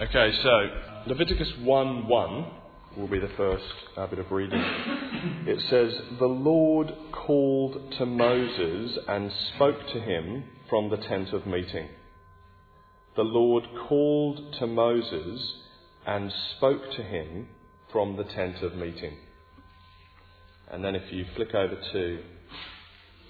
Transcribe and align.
Okay, 0.00 0.32
so 0.42 0.70
Leviticus 1.08 1.52
1 1.58 2.08
1 2.08 2.46
will 2.96 3.06
be 3.06 3.18
the 3.18 3.30
first 3.36 3.64
uh, 3.98 4.06
bit 4.06 4.18
of 4.18 4.32
reading. 4.32 4.58
It 5.46 5.60
says, 5.68 5.92
The 6.18 6.24
Lord 6.24 6.90
called 7.12 7.92
to 7.98 8.06
Moses 8.06 8.96
and 9.06 9.30
spoke 9.54 9.76
to 9.92 10.00
him 10.00 10.44
from 10.70 10.88
the 10.88 10.96
tent 10.96 11.34
of 11.34 11.46
meeting. 11.46 11.86
The 13.14 13.24
Lord 13.24 13.64
called 13.90 14.54
to 14.60 14.66
Moses 14.66 15.52
and 16.06 16.32
spoke 16.56 16.92
to 16.96 17.02
him 17.02 17.48
from 17.92 18.16
the 18.16 18.24
tent 18.24 18.62
of 18.62 18.74
meeting. 18.74 19.18
And 20.70 20.82
then 20.82 20.94
if 20.94 21.12
you 21.12 21.26
flick 21.36 21.54
over 21.54 21.76
to 21.92 22.22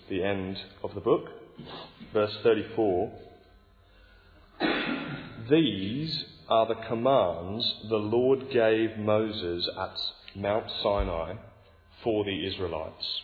the 0.08 0.22
end 0.22 0.56
of 0.84 0.94
the 0.94 1.00
book, 1.00 1.30
verse 2.12 2.36
34, 2.44 3.12
these 5.50 6.26
are 6.50 6.66
the 6.66 6.86
commands 6.88 7.74
the 7.88 7.96
Lord 7.96 8.50
gave 8.52 8.98
Moses 8.98 9.68
at 9.78 9.96
Mount 10.34 10.66
Sinai 10.82 11.34
for 12.02 12.24
the 12.24 12.44
Israelites. 12.46 13.20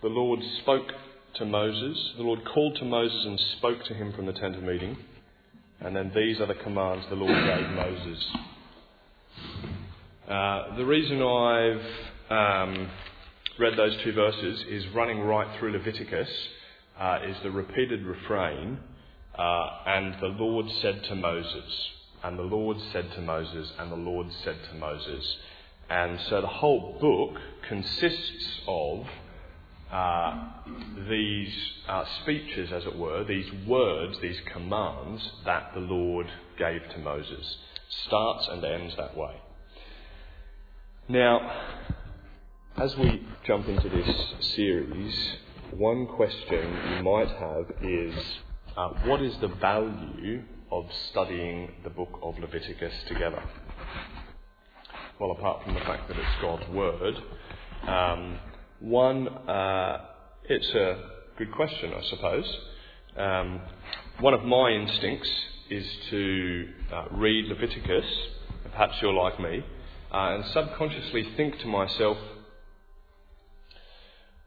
The 0.00 0.08
Lord 0.08 0.40
spoke 0.62 0.88
to 1.34 1.44
Moses, 1.44 2.14
the 2.16 2.22
Lord 2.22 2.40
called 2.46 2.76
to 2.76 2.86
Moses 2.86 3.24
and 3.26 3.38
spoke 3.58 3.84
to 3.84 3.94
him 3.94 4.14
from 4.14 4.24
the 4.24 4.32
tent 4.32 4.56
of 4.56 4.62
meeting. 4.62 4.96
And 5.80 5.94
then 5.94 6.10
these 6.14 6.40
are 6.40 6.46
the 6.46 6.54
commands 6.54 7.04
the 7.10 7.16
Lord 7.16 7.34
gave 7.34 7.68
Moses. 7.70 8.26
Uh, 10.26 10.76
the 10.76 10.84
reason 10.84 11.22
I've 11.22 11.86
um, 12.30 12.90
read 13.58 13.76
those 13.76 13.96
two 14.04 14.12
verses 14.12 14.64
is 14.70 14.86
running 14.94 15.20
right 15.20 15.58
through 15.58 15.72
Leviticus 15.72 16.28
uh, 16.98 17.18
is 17.28 17.36
the 17.42 17.50
repeated 17.50 18.06
refrain 18.06 18.78
uh, 19.38 19.68
and 19.86 20.14
the 20.20 20.28
Lord 20.28 20.70
said 20.80 21.04
to 21.04 21.14
Moses, 21.14 21.90
and 22.22 22.38
the 22.38 22.42
Lord 22.42 22.78
said 22.92 23.10
to 23.12 23.20
Moses, 23.20 23.72
and 23.78 23.90
the 23.90 23.96
Lord 23.96 24.28
said 24.44 24.56
to 24.70 24.76
Moses. 24.76 25.36
And 25.88 26.20
so 26.28 26.40
the 26.40 26.46
whole 26.46 26.96
book 27.00 27.40
consists 27.68 28.60
of 28.66 29.06
uh, 29.90 30.48
these 31.08 31.54
uh, 31.88 32.04
speeches, 32.22 32.72
as 32.72 32.84
it 32.84 32.96
were, 32.96 33.24
these 33.24 33.50
words, 33.66 34.18
these 34.20 34.40
commands 34.52 35.30
that 35.44 35.72
the 35.74 35.80
Lord 35.80 36.26
gave 36.58 36.88
to 36.90 36.98
Moses. 36.98 37.56
Starts 38.06 38.48
and 38.48 38.64
ends 38.64 38.96
that 38.96 39.16
way. 39.16 39.34
Now, 41.08 41.62
as 42.76 42.96
we 42.96 43.26
jump 43.46 43.68
into 43.68 43.88
this 43.88 44.34
series, 44.54 45.36
one 45.72 46.06
question 46.06 46.74
you 46.96 47.02
might 47.02 47.28
have 47.28 47.66
is 47.82 48.14
uh, 48.76 48.88
what 49.04 49.20
is 49.20 49.34
the 49.40 49.48
value 49.48 50.42
of 50.70 50.86
studying 51.10 51.72
the 51.84 51.90
book 51.90 52.18
of 52.22 52.38
Leviticus 52.38 52.92
together? 53.06 53.42
Well, 55.20 55.32
apart 55.32 55.62
from 55.64 55.74
the 55.74 55.80
fact 55.80 56.08
that 56.08 56.16
it's 56.16 56.40
God's 56.40 56.66
Word, 56.70 57.14
um, 57.86 58.38
one, 58.80 59.28
uh, 59.28 60.06
it's 60.44 60.68
a 60.70 61.10
good 61.36 61.52
question, 61.52 61.92
I 61.92 62.02
suppose. 62.08 62.56
Um, 63.16 63.60
one 64.20 64.32
of 64.32 64.44
my 64.44 64.70
instincts 64.70 65.30
is 65.68 65.86
to 66.10 66.68
uh, 66.92 67.04
read 67.12 67.46
Leviticus, 67.46 68.06
perhaps 68.70 68.94
you're 69.02 69.12
like 69.12 69.38
me, 69.38 69.62
uh, 70.12 70.36
and 70.36 70.44
subconsciously 70.46 71.28
think 71.36 71.58
to 71.60 71.66
myself, 71.66 72.16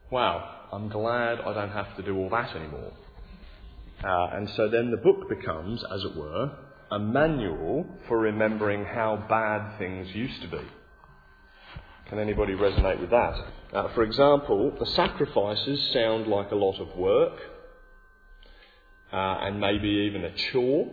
wow, 0.09 0.68
I'm 0.72 0.90
glad 0.90 1.40
I 1.42 1.53
don't 1.53 1.72
have 1.72 1.96
to 1.98 2.03
do 2.03 2.18
all 2.18 2.30
that 2.31 2.56
anymore. 2.56 2.92
Uh, 4.06 4.28
and 4.34 4.50
so 4.52 4.70
then 4.70 4.92
the 4.92 4.98
book 4.98 5.28
becomes, 5.28 5.84
as 5.92 6.03
it 6.03 6.16
were, 6.16 6.52
a 6.92 7.00
manual 7.00 7.86
for 8.08 8.20
remembering 8.20 8.86
how 8.86 9.25
bad 9.28 9.80
things 9.80 10.14
used 10.14 10.42
to 10.44 10.47
be. 10.47 10.62
Can 12.09 12.20
anybody 12.20 12.53
resonate 12.53 13.00
with 13.00 13.09
that? 13.09 13.35
Uh, 13.74 13.94
for 13.96 14.03
example, 14.03 14.72
the 14.79 14.85
sacrifices 14.85 15.90
sound 15.91 16.28
like 16.28 16.52
a 16.52 16.56
lot 16.56 16.79
of 16.79 16.96
work 16.96 17.34
uh, 19.12 19.38
and 19.41 19.59
maybe 19.59 19.88
even 19.88 20.24
a 20.24 20.31
chore. 20.52 20.88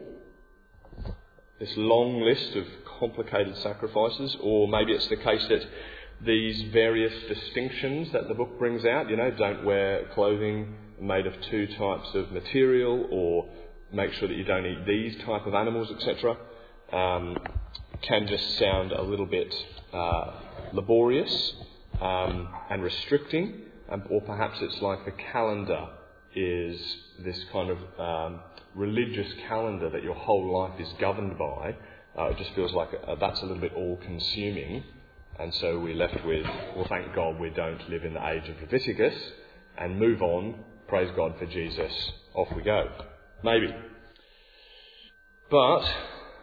This 1.61 1.73
long 1.77 2.23
list 2.23 2.57
of 2.57 2.65
complicated 2.99 3.57
sacrifices, 3.59 4.37
or 4.41 4.69
maybe 4.69 4.93
it's 4.93 5.09
the 5.09 5.17
case 5.17 5.47
that 5.49 5.67
these 6.25 6.63
various 6.73 7.13
distinctions 7.29 8.11
that 8.13 8.29
the 8.29 8.35
book 8.35 8.59
brings 8.59 8.85
out, 8.85 9.11
you 9.11 9.17
know, 9.17 9.31
don't 9.33 9.65
wear 9.65 10.09
clothing 10.15 10.75
made 11.03 11.27
of 11.27 11.35
two 11.51 11.67
types 11.67 12.15
of 12.15 12.33
material, 12.33 13.07
or 13.11 13.49
make 13.93 14.13
sure 14.15 14.29
that 14.29 14.37
you 14.37 14.45
don't 14.45 14.65
eat 14.65 14.87
these 14.87 15.17
type 15.25 15.47
of 15.47 15.55
animals, 15.55 15.91
etc., 15.91 16.37
um, 16.93 17.37
can 18.03 18.27
just 18.27 18.59
sound 18.59 18.93
a 18.93 19.03
little 19.03 19.27
bit 19.27 19.55
uh, 19.93 20.33
laborious 20.73 21.53
um, 22.01 22.49
and 22.71 22.83
restricting, 22.83 23.63
um, 23.91 24.03
or 24.11 24.21
perhaps 24.23 24.59
it's 24.61 24.81
like 24.81 25.05
the 25.05 25.13
calendar 25.33 25.89
is 26.35 26.81
this 27.21 27.39
kind 27.53 27.71
of 27.71 27.79
um, 28.01 28.41
religious 28.75 29.31
calendar 29.49 29.91
that 29.91 30.03
your 30.03 30.15
whole 30.15 30.53
life 30.53 30.81
is 30.81 30.89
governed 30.99 31.37
by. 31.39 31.77
Uh, 32.19 32.27
it 32.27 32.39
just 32.39 32.53
feels 32.55 32.73
like 32.73 32.89
uh, 33.07 33.15
that's 33.17 33.41
a 33.41 33.43
little 33.43 33.61
bit 33.61 33.75
all-consuming. 33.75 34.83
And 35.39 35.53
so 35.55 35.79
we're 35.79 35.95
left 35.95 36.25
with, 36.25 36.45
well, 36.77 36.87
thank 36.89 37.15
God 37.15 37.39
we 37.39 37.51
don't 37.51 37.89
live 37.89 38.05
in 38.05 38.15
the 38.15 38.29
age 38.29 38.49
of 38.49 38.61
Leviticus 38.61 39.15
and 39.79 39.99
move 39.99 40.21
on 40.23 40.63
praise 40.89 41.11
God 41.17 41.35
for 41.39 41.47
Jesus, 41.47 41.93
off 42.35 42.49
we 42.55 42.63
go. 42.63 42.89
Maybe. 43.43 43.75
But 45.51 45.85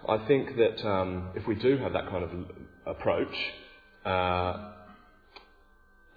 I 0.08 0.26
think 0.28 0.56
that 0.58 0.88
um, 0.88 1.32
if 1.36 1.48
we 1.48 1.56
do 1.56 1.78
have 1.78 1.94
that 1.94 2.10
kind 2.10 2.24
of 2.24 2.32
approach, 2.86 3.36
uh, 4.06 4.72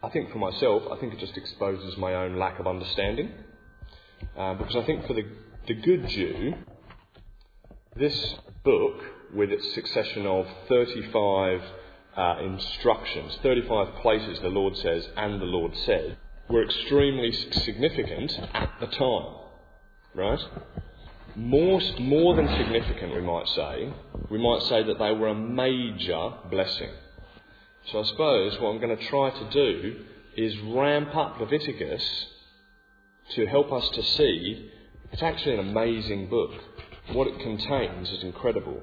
I 0.03 0.11
think 0.13 0.33
for 0.33 0.39
myself, 0.39 0.83
I 0.93 0.99
think 0.99 1.15
it 1.15 1.21
just 1.21 1.37
exposes 1.37 1.97
my 1.97 2.15
own 2.15 2.39
lack 2.39 2.59
of 2.59 2.67
understanding. 2.67 3.31
Uh, 4.37 4.55
because 4.55 4.77
I 4.77 4.85
think 4.85 5.07
for 5.07 5.15
the, 5.15 5.25
the 5.67 5.75
good 5.75 6.09
Jew, 6.09 6.55
this 7.97 8.35
book, 8.65 9.01
with 9.35 9.51
its 9.51 9.75
succession 9.75 10.27
of 10.27 10.47
35 10.69 11.63
uh, 12.17 12.37
instructions, 12.43 13.39
35 13.43 13.95
places 14.03 14.39
the 14.41 14.49
Lord 14.49 14.77
says, 14.77 15.09
and 15.17 15.41
the 15.41 15.47
Lord 15.47 15.73
said, 15.87 16.19
were 16.49 16.65
extremely 16.65 17.33
significant 17.33 18.39
at 18.55 18.71
the 18.81 18.87
time, 18.87 19.35
right? 20.15 20.41
More, 21.35 21.81
more 21.99 22.37
than 22.37 22.49
significant, 22.49 23.15
we 23.15 23.23
might 23.23 23.49
say. 23.49 23.93
We 24.31 24.39
might 24.39 24.63
say 24.65 24.83
that 24.83 24.99
they 24.99 25.13
were 25.13 25.29
a 25.29 25.35
major 25.35 26.33
blessing. 26.51 26.91
So 27.91 28.01
I 28.01 28.05
suppose 28.05 28.61
what 28.61 28.71
I'm 28.71 28.81
going 28.81 28.97
to 28.97 29.09
try 29.09 29.31
to 29.31 29.51
do 29.51 30.05
is 30.37 30.59
ramp 30.61 31.15
up 31.17 31.41
Leviticus 31.41 32.27
to 33.35 33.47
help 33.47 33.73
us 33.73 33.89
to 33.91 34.03
see 34.03 34.71
it's 35.13 35.23
actually 35.23 35.55
an 35.55 35.69
amazing 35.69 36.29
book. 36.29 36.51
What 37.13 37.29
it 37.29 37.39
contains 37.41 38.11
is 38.11 38.23
incredible. 38.23 38.81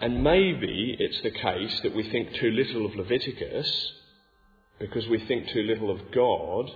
And 0.00 0.22
maybe 0.22 0.96
it's 0.98 1.20
the 1.22 1.30
case 1.30 1.80
that 1.82 1.94
we 1.94 2.08
think 2.10 2.34
too 2.34 2.50
little 2.50 2.86
of 2.86 2.94
Leviticus 2.94 3.92
because 4.78 5.06
we 5.08 5.24
think 5.26 5.48
too 5.48 5.62
little 5.62 5.90
of 5.90 6.10
God 6.12 6.70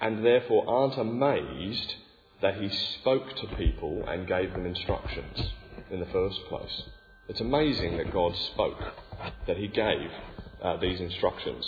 and 0.00 0.24
therefore 0.24 0.68
aren't 0.68 0.98
amazed 0.98 1.94
that 2.42 2.60
He 2.60 2.68
spoke 3.00 3.36
to 3.36 3.56
people 3.56 4.04
and 4.08 4.26
gave 4.26 4.52
them 4.52 4.66
instructions 4.66 5.52
in 5.90 6.00
the 6.00 6.06
first 6.06 6.38
place. 6.48 6.82
It's 7.28 7.40
amazing 7.40 7.96
that 7.98 8.12
God 8.12 8.34
spoke, 8.52 8.80
that 9.46 9.56
He 9.56 9.68
gave 9.68 10.10
uh, 10.62 10.76
these 10.78 11.00
instructions. 11.00 11.64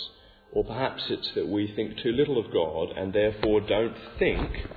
Or 0.51 0.63
perhaps 0.63 1.03
it's 1.09 1.31
that 1.35 1.47
we 1.47 1.71
think 1.75 1.97
too 1.99 2.11
little 2.11 2.37
of 2.37 2.51
God 2.51 2.95
and 2.97 3.13
therefore 3.13 3.61
don't 3.61 3.95
think 4.19 4.67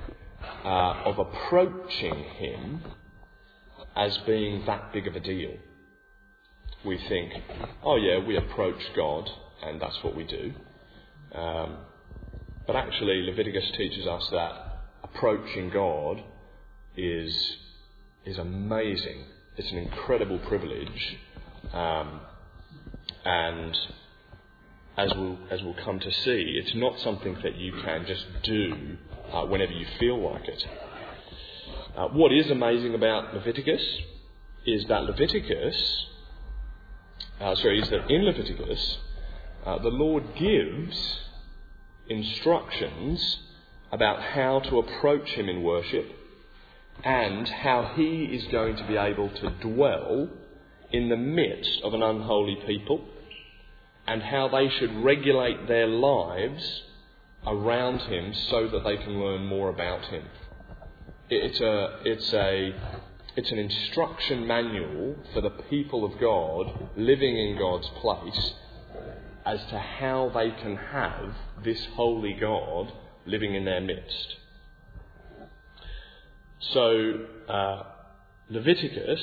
uh, 0.63 1.03
of 1.05 1.19
approaching 1.19 2.15
Him 2.15 2.81
as 3.95 4.17
being 4.19 4.65
that 4.65 4.93
big 4.93 5.07
of 5.07 5.15
a 5.15 5.19
deal. 5.19 5.53
We 6.85 6.97
think, 7.09 7.33
oh 7.83 7.95
yeah, 7.95 8.19
we 8.25 8.37
approach 8.37 8.81
God 8.95 9.29
and 9.63 9.81
that's 9.81 10.03
what 10.03 10.15
we 10.15 10.23
do. 10.23 10.53
Um, 11.33 11.77
but 12.65 12.75
actually, 12.75 13.23
Leviticus 13.23 13.71
teaches 13.77 14.05
us 14.07 14.27
that 14.31 14.67
approaching 15.03 15.69
God 15.69 16.23
is, 16.95 17.57
is 18.25 18.37
amazing. 18.37 19.23
It's 19.55 19.71
an 19.71 19.77
incredible 19.77 20.39
privilege. 20.39 21.17
Um, 21.73 22.21
and 23.25 23.77
as 24.97 25.13
we'll, 25.15 25.37
as 25.49 25.61
we'll 25.61 25.75
come 25.85 25.99
to 25.99 26.11
see, 26.11 26.59
it's 26.63 26.75
not 26.75 26.99
something 26.99 27.37
that 27.43 27.55
you 27.55 27.73
can 27.83 28.05
just 28.05 28.25
do 28.43 28.97
uh, 29.31 29.45
whenever 29.45 29.71
you 29.71 29.85
feel 29.99 30.19
like 30.19 30.47
it. 30.47 30.67
Uh, 31.95 32.07
what 32.09 32.31
is 32.31 32.49
amazing 32.49 32.93
about 32.95 33.33
Leviticus 33.33 33.81
is 34.65 34.85
that 34.85 35.03
Leviticus, 35.03 36.05
uh, 37.39 37.55
sorry, 37.55 37.79
is 37.81 37.89
that 37.89 38.09
in 38.09 38.25
Leviticus, 38.25 38.97
uh, 39.65 39.79
the 39.79 39.89
Lord 39.89 40.23
gives 40.35 41.19
instructions 42.09 43.39
about 43.91 44.21
how 44.21 44.59
to 44.59 44.79
approach 44.79 45.29
Him 45.29 45.49
in 45.49 45.63
worship 45.63 46.17
and 47.03 47.47
how 47.47 47.93
he 47.95 48.25
is 48.25 48.43
going 48.51 48.75
to 48.75 48.87
be 48.87 48.97
able 48.97 49.29
to 49.29 49.49
dwell 49.61 50.29
in 50.91 51.09
the 51.09 51.17
midst 51.17 51.81
of 51.83 51.93
an 51.93 52.01
unholy 52.01 52.57
people 52.65 53.01
and 54.07 54.21
how 54.23 54.47
they 54.47 54.69
should 54.69 55.03
regulate 55.03 55.67
their 55.67 55.87
lives 55.87 56.83
around 57.45 57.99
him 58.01 58.33
so 58.49 58.67
that 58.67 58.83
they 58.83 58.97
can 58.97 59.21
learn 59.21 59.45
more 59.45 59.69
about 59.69 60.03
him. 60.05 60.23
It's 61.29 61.59
a, 61.59 61.99
it's 62.05 62.33
a, 62.33 62.73
it's 63.35 63.51
an 63.51 63.59
instruction 63.59 64.47
manual 64.47 65.15
for 65.33 65.41
the 65.41 65.49
people 65.49 66.05
of 66.05 66.19
God 66.19 66.89
living 66.95 67.37
in 67.37 67.57
God's 67.57 67.87
place 68.01 68.53
as 69.47 69.59
to 69.69 69.79
how 69.79 70.29
they 70.35 70.51
can 70.61 70.75
have 70.75 71.33
this 71.63 71.81
holy 71.95 72.33
God 72.33 72.91
living 73.25 73.55
in 73.55 73.63
their 73.63 73.79
midst. 73.79 74.35
So, 76.73 77.25
uh, 77.47 77.83
Leviticus, 78.49 79.21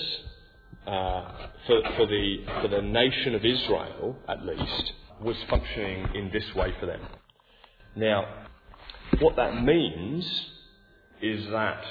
uh, 0.86 1.30
for, 1.66 1.82
for, 1.96 2.06
the, 2.06 2.38
for 2.62 2.68
the 2.68 2.80
nation 2.80 3.34
of 3.34 3.44
Israel 3.44 4.16
at 4.26 4.46
least, 4.46 4.92
was 5.20 5.36
functioning 5.50 6.08
in 6.14 6.30
this 6.32 6.54
way 6.54 6.74
for 6.80 6.86
them. 6.86 7.02
Now, 7.94 8.46
what 9.20 9.36
that 9.36 9.62
means 9.62 10.24
is 11.20 11.44
that, 11.50 11.84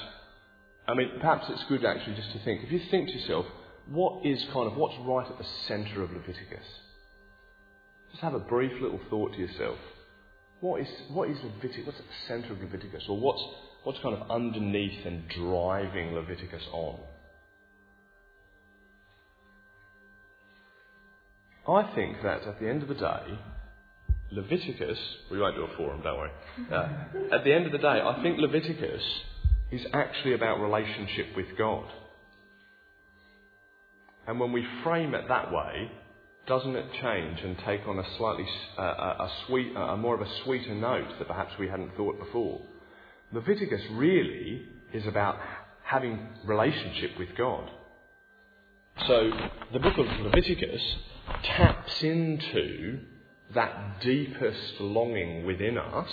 I 0.88 0.94
mean, 0.94 1.10
perhaps 1.20 1.46
it's 1.50 1.64
good 1.68 1.84
actually 1.84 2.16
just 2.16 2.32
to 2.32 2.40
think, 2.40 2.64
if 2.64 2.72
you 2.72 2.80
think 2.90 3.08
to 3.10 3.14
yourself, 3.14 3.46
what 3.86 4.26
is 4.26 4.44
kind 4.52 4.66
of, 4.66 4.76
what's 4.76 4.96
right 5.02 5.30
at 5.30 5.38
the 5.38 5.46
centre 5.68 6.02
of 6.02 6.10
Leviticus? 6.10 6.66
Just 8.14 8.22
have 8.22 8.34
a 8.34 8.38
brief 8.38 8.70
little 8.80 9.00
thought 9.10 9.32
to 9.32 9.38
yourself. 9.40 9.76
What 10.60 10.80
is, 10.80 10.86
what 11.08 11.28
is 11.28 11.36
Leviticus? 11.42 11.84
What's 11.84 11.98
at 11.98 12.04
the 12.04 12.28
centre 12.28 12.52
of 12.52 12.60
Leviticus? 12.60 13.02
Or 13.08 13.18
what's, 13.18 13.42
what's 13.82 13.98
kind 14.04 14.14
of 14.14 14.30
underneath 14.30 15.04
and 15.04 15.28
driving 15.30 16.14
Leviticus 16.14 16.62
on? 16.70 17.00
I 21.66 21.92
think 21.96 22.22
that 22.22 22.42
at 22.42 22.60
the 22.60 22.68
end 22.68 22.82
of 22.82 22.88
the 22.88 22.94
day, 22.94 23.36
Leviticus, 24.30 24.98
we 25.28 25.40
won't 25.40 25.56
do 25.56 25.64
a 25.64 25.76
forum, 25.76 26.00
don't 26.04 26.16
worry. 26.16 26.30
Uh, 26.70 27.34
at 27.34 27.42
the 27.42 27.52
end 27.52 27.66
of 27.66 27.72
the 27.72 27.78
day, 27.78 28.00
I 28.00 28.22
think 28.22 28.38
Leviticus 28.38 29.02
is 29.72 29.84
actually 29.92 30.34
about 30.34 30.60
relationship 30.60 31.36
with 31.36 31.46
God. 31.58 31.86
And 34.28 34.38
when 34.38 34.52
we 34.52 34.64
frame 34.84 35.14
it 35.14 35.24
that 35.26 35.50
way, 35.50 35.90
doesn't 36.46 36.76
it 36.76 36.86
change 37.00 37.40
and 37.40 37.58
take 37.60 37.86
on 37.86 37.98
a 37.98 38.16
slightly 38.16 38.46
uh, 38.78 38.82
a, 38.82 39.30
sweet, 39.46 39.72
a 39.76 39.96
more 39.96 40.14
of 40.14 40.20
a 40.20 40.30
sweeter 40.44 40.74
note 40.74 41.08
that 41.18 41.28
perhaps 41.28 41.52
we 41.58 41.68
hadn't 41.68 41.96
thought 41.96 42.18
before? 42.18 42.60
Leviticus 43.32 43.82
really 43.92 44.68
is 44.92 45.06
about 45.06 45.38
having 45.82 46.28
relationship 46.44 47.18
with 47.18 47.28
God. 47.36 47.70
So 49.06 49.30
the 49.72 49.80
book 49.80 49.98
of 49.98 50.06
Leviticus 50.20 50.82
taps 51.42 52.02
into 52.02 53.00
that 53.54 54.00
deepest 54.00 54.80
longing 54.80 55.46
within 55.46 55.78
us 55.78 56.10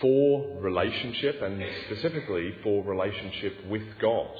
for 0.00 0.60
relationship 0.60 1.40
and 1.42 1.62
specifically 1.86 2.54
for 2.62 2.84
relationship 2.84 3.66
with 3.66 3.82
God. 4.00 4.30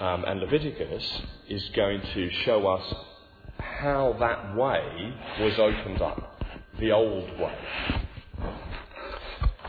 Um, 0.00 0.24
and 0.24 0.40
Leviticus 0.40 1.22
is 1.48 1.68
going 1.76 2.00
to 2.00 2.30
show 2.44 2.66
us 2.66 2.94
how 3.58 4.16
that 4.20 4.56
way 4.56 5.14
was 5.40 5.58
opened 5.58 6.02
up, 6.02 6.40
the 6.78 6.92
old 6.92 7.28
way. 7.38 7.58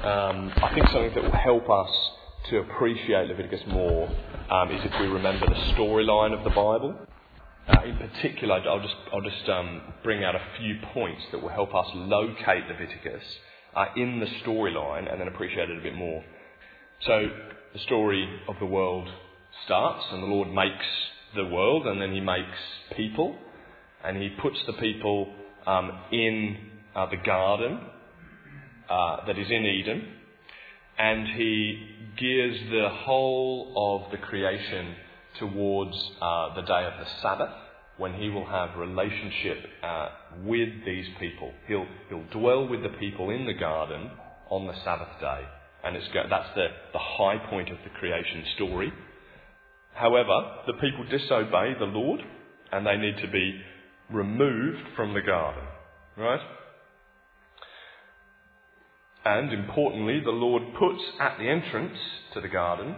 Um, 0.04 0.52
I 0.58 0.72
think 0.74 0.88
something 0.88 1.14
that 1.16 1.24
will 1.24 1.32
help 1.32 1.70
us 1.70 1.90
to 2.50 2.60
appreciate 2.60 3.28
Leviticus 3.28 3.62
more 3.68 4.08
um, 4.52 4.72
is 4.72 4.82
if 4.86 4.92
we 5.00 5.08
remember 5.08 5.48
the 5.48 5.56
storyline 5.74 6.38
of 6.38 6.44
the 6.44 6.52
Bible. 6.52 6.96
Uh, 7.68 7.82
in 7.84 7.98
particular, 7.98 8.62
I'll 8.70 8.82
just, 8.82 8.96
I'll 9.12 9.22
just 9.22 9.50
um, 9.50 9.82
bring 10.04 10.24
out 10.24 10.36
a 10.36 10.42
few 10.60 10.76
points 10.94 11.24
that 11.32 11.42
will 11.42 11.50
help 11.50 11.74
us 11.74 11.88
locate 11.96 12.68
Leviticus 12.68 13.24
uh, 13.76 13.86
in 13.96 14.20
the 14.20 14.28
storyline 14.46 15.12
and 15.12 15.20
then 15.20 15.28
appreciate 15.28 15.70
it 15.70 15.80
a 15.80 15.82
bit 15.82 15.96
more. 15.96 16.24
So, 17.02 17.28
the 17.74 17.80
story 17.80 18.30
of 18.48 18.56
the 18.60 18.66
world 18.66 19.10
starts, 19.66 20.06
and 20.12 20.22
the 20.22 20.28
Lord 20.28 20.50
makes 20.54 20.86
the 21.36 21.46
world, 21.46 21.88
and 21.88 22.00
then 22.00 22.14
He 22.14 22.22
makes 22.22 22.58
people 22.96 23.36
and 24.06 24.18
he 24.18 24.30
puts 24.42 24.58
the 24.68 24.74
people 24.74 25.34
um, 25.66 25.92
in 26.12 26.58
uh, 26.96 27.10
the 27.10 27.18
garden 27.18 27.80
uh, 28.90 29.26
that 29.26 29.38
is 29.38 29.48
in 29.50 29.66
Eden, 29.66 30.08
and 30.98 31.28
he 31.36 31.90
gears 32.18 32.58
the 32.70 32.88
whole 32.90 34.06
of 34.06 34.12
the 34.12 34.18
creation 34.18 34.96
towards 35.40 35.96
uh, 36.22 36.56
the 36.56 36.62
day 36.62 36.86
of 36.86 36.94
the 37.00 37.06
Sabbath, 37.22 37.50
when 37.98 38.14
he 38.14 38.30
will 38.30 38.46
have 38.46 38.78
relationship 38.78 39.58
uh, 39.84 40.10
with 40.44 40.70
these 40.86 41.08
people. 41.20 41.52
He'll, 41.68 41.88
he'll 42.10 42.28
dwell 42.32 42.68
with 42.68 42.84
the 42.84 42.98
people 43.00 43.30
in 43.30 43.46
the 43.46 43.54
garden 43.54 44.12
on 44.50 44.68
the 44.68 44.74
Sabbath 44.84 45.20
day, 45.20 45.42
and 45.84 45.96
it's, 45.96 46.08
that's 46.30 46.50
the, 46.56 46.68
the 46.94 47.00
high 47.00 47.38
point 47.50 47.70
of 47.70 47.78
the 47.84 47.90
creation 48.00 48.44
story. 48.56 48.94
However, 49.94 50.34
the 50.68 50.74
people 50.74 51.06
disobey 51.10 51.74
the 51.80 51.86
Lord, 51.86 52.22
and 52.72 52.86
they 52.86 52.98
need 52.98 53.18
to 53.22 53.32
be 53.32 53.62
removed 54.12 54.84
from 54.96 55.14
the 55.14 55.22
garden. 55.22 55.64
Right? 56.18 56.42
And 59.26 59.52
importantly, 59.52 60.22
the 60.24 60.32
Lord 60.32 60.64
puts 60.80 61.02
at 61.20 61.38
the 61.40 61.50
entrance 61.50 61.98
to 62.34 62.42
the 62.42 62.48
garden 62.48 62.96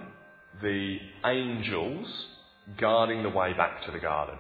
the 0.62 0.98
angels 1.26 2.08
guarding 2.80 3.24
the 3.24 3.30
way 3.30 3.54
back 3.54 3.86
to 3.86 3.92
the 3.92 4.00
garden. 4.00 4.38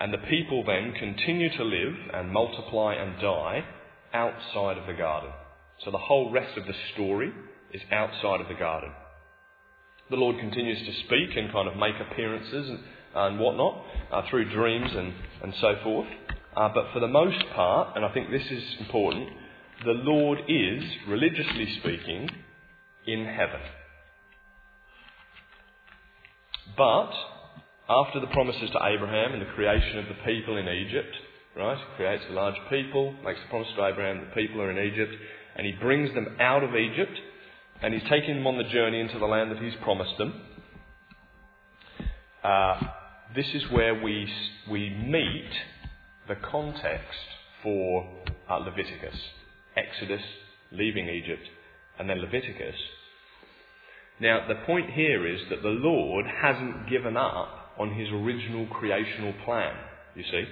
And 0.00 0.12
the 0.12 0.18
people 0.18 0.64
then 0.64 0.92
continue 0.98 1.56
to 1.56 1.64
live 1.64 1.94
and 2.14 2.32
multiply 2.32 2.94
and 2.94 3.20
die 3.20 3.64
outside 4.12 4.78
of 4.78 4.86
the 4.86 4.94
garden. 4.94 5.30
So 5.84 5.90
the 5.90 5.98
whole 5.98 6.30
rest 6.30 6.56
of 6.56 6.66
the 6.66 6.74
story 6.94 7.32
is 7.72 7.82
outside 7.92 8.40
of 8.40 8.48
the 8.48 8.54
garden. 8.54 8.90
The 10.10 10.16
Lord 10.16 10.38
continues 10.38 10.78
to 10.78 11.04
speak 11.04 11.36
and 11.36 11.52
kind 11.52 11.68
of 11.68 11.76
make 11.76 11.94
appearances 12.00 12.70
and 12.70 12.78
and 13.26 13.38
whatnot 13.38 13.84
uh, 14.12 14.22
through 14.30 14.50
dreams 14.52 14.90
and, 14.94 15.12
and 15.42 15.54
so 15.60 15.74
forth. 15.82 16.06
Uh, 16.56 16.68
but 16.74 16.86
for 16.92 17.00
the 17.00 17.08
most 17.08 17.42
part, 17.54 17.96
and 17.96 18.04
I 18.04 18.12
think 18.12 18.30
this 18.30 18.46
is 18.50 18.62
important, 18.80 19.28
the 19.84 19.92
Lord 19.92 20.38
is, 20.48 20.82
religiously 21.06 21.78
speaking, 21.80 22.28
in 23.06 23.24
heaven. 23.24 23.60
But 26.76 27.10
after 27.88 28.20
the 28.20 28.26
promises 28.28 28.70
to 28.72 28.78
Abraham 28.84 29.32
and 29.32 29.42
the 29.42 29.52
creation 29.54 29.98
of 29.98 30.06
the 30.06 30.22
people 30.24 30.56
in 30.56 30.68
Egypt, 30.68 31.14
right? 31.56 31.78
He 31.78 31.96
creates 31.96 32.24
a 32.28 32.32
large 32.32 32.56
people, 32.70 33.14
makes 33.24 33.40
the 33.40 33.48
promise 33.48 33.68
to 33.76 33.86
Abraham 33.86 34.18
that 34.18 34.34
the 34.34 34.40
people 34.40 34.60
are 34.60 34.70
in 34.70 34.92
Egypt, 34.92 35.12
and 35.56 35.66
he 35.66 35.72
brings 35.80 36.12
them 36.14 36.36
out 36.40 36.62
of 36.62 36.76
Egypt, 36.76 37.18
and 37.82 37.94
he's 37.94 38.02
taking 38.08 38.36
them 38.36 38.46
on 38.46 38.58
the 38.58 38.64
journey 38.64 39.00
into 39.00 39.18
the 39.18 39.26
land 39.26 39.50
that 39.50 39.58
he's 39.58 39.74
promised 39.82 40.16
them. 40.18 40.40
Uh, 42.44 42.80
this 43.34 43.46
is 43.54 43.70
where 43.70 44.02
we, 44.02 44.30
we 44.70 44.90
meet 44.90 45.50
the 46.28 46.36
context 46.36 47.18
for 47.62 48.08
uh, 48.50 48.56
Leviticus. 48.58 49.16
Exodus, 49.76 50.22
leaving 50.72 51.08
Egypt, 51.08 51.46
and 51.98 52.08
then 52.08 52.20
Leviticus. 52.20 52.74
Now, 54.20 54.46
the 54.48 54.56
point 54.66 54.90
here 54.90 55.26
is 55.26 55.40
that 55.50 55.62
the 55.62 55.68
Lord 55.68 56.26
hasn't 56.42 56.88
given 56.90 57.16
up 57.16 57.74
on 57.78 57.94
his 57.94 58.08
original 58.08 58.66
creational 58.66 59.32
plan, 59.44 59.74
you 60.16 60.24
see. 60.24 60.44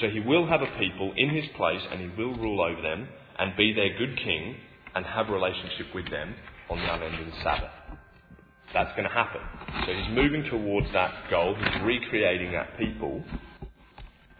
So 0.00 0.08
he 0.08 0.20
will 0.20 0.46
have 0.48 0.62
a 0.62 0.78
people 0.78 1.12
in 1.16 1.30
his 1.30 1.44
place 1.56 1.82
and 1.90 2.00
he 2.00 2.08
will 2.16 2.34
rule 2.36 2.60
over 2.60 2.82
them 2.82 3.08
and 3.38 3.56
be 3.56 3.72
their 3.72 3.96
good 3.98 4.16
king 4.16 4.56
and 4.94 5.04
have 5.04 5.28
relationship 5.28 5.94
with 5.94 6.10
them 6.10 6.34
on 6.68 6.78
the 6.78 6.92
unending 6.92 7.32
Sabbath. 7.42 7.70
That's 8.72 8.90
going 8.96 9.08
to 9.08 9.14
happen. 9.14 9.40
So 9.86 9.92
he's 9.92 10.14
moving 10.14 10.44
towards 10.44 10.86
that 10.92 11.12
goal. 11.30 11.56
He's 11.56 11.82
recreating 11.82 12.52
that 12.52 12.78
people. 12.78 13.22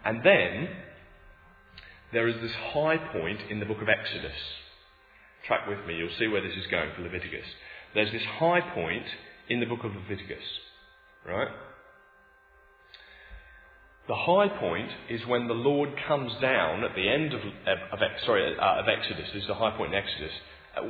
And 0.05 0.21
then 0.23 0.69
there 2.13 2.27
is 2.27 2.35
this 2.41 2.51
high 2.73 2.97
point 2.97 3.39
in 3.49 3.59
the 3.59 3.65
book 3.65 3.81
of 3.81 3.89
Exodus. 3.89 4.37
Track 5.47 5.67
with 5.67 5.85
me, 5.85 5.95
you'll 5.95 6.15
see 6.19 6.27
where 6.27 6.41
this 6.41 6.55
is 6.55 6.67
going 6.69 6.91
for 6.95 7.01
Leviticus. 7.01 7.45
There's 7.93 8.11
this 8.11 8.23
high 8.39 8.61
point 8.73 9.05
in 9.49 9.59
the 9.59 9.65
book 9.65 9.83
of 9.83 9.91
Leviticus, 9.93 10.43
right? 11.27 11.49
The 14.07 14.15
high 14.15 14.47
point 14.47 14.89
is 15.09 15.25
when 15.27 15.47
the 15.47 15.53
Lord 15.53 15.89
comes 16.07 16.31
down 16.41 16.83
at 16.83 16.95
the 16.95 17.07
end 17.07 17.33
of, 17.33 17.39
of, 17.41 17.77
of 17.93 17.99
sorry, 18.25 18.55
uh, 18.57 18.79
of 18.79 18.85
Exodus. 18.87 19.27
This 19.33 19.43
is 19.43 19.47
the 19.47 19.55
high 19.55 19.75
point 19.77 19.93
in 19.93 19.99
Exodus. 19.99 20.33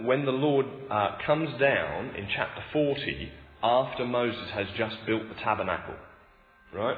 When 0.03 0.25
the 0.25 0.31
Lord 0.31 0.65
uh, 0.89 1.17
comes 1.25 1.50
down 1.59 2.15
in 2.15 2.27
chapter 2.35 2.61
40 2.71 3.31
after 3.63 4.05
Moses 4.05 4.50
has 4.53 4.67
just 4.77 4.95
built 5.05 5.23
the 5.29 5.35
tabernacle. 5.43 5.95
Right? 6.73 6.97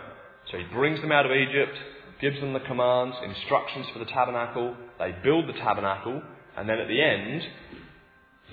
So 0.51 0.57
he 0.57 0.63
brings 0.73 1.01
them 1.01 1.11
out 1.11 1.25
of 1.25 1.31
Egypt, 1.31 1.77
gives 2.21 2.39
them 2.39 2.53
the 2.53 2.59
commands, 2.61 3.15
instructions 3.23 3.87
for 3.93 3.99
the 3.99 4.05
tabernacle, 4.05 4.75
they 4.99 5.15
build 5.23 5.47
the 5.47 5.53
tabernacle, 5.53 6.21
and 6.57 6.69
then 6.69 6.79
at 6.79 6.87
the 6.87 7.01
end, 7.01 7.41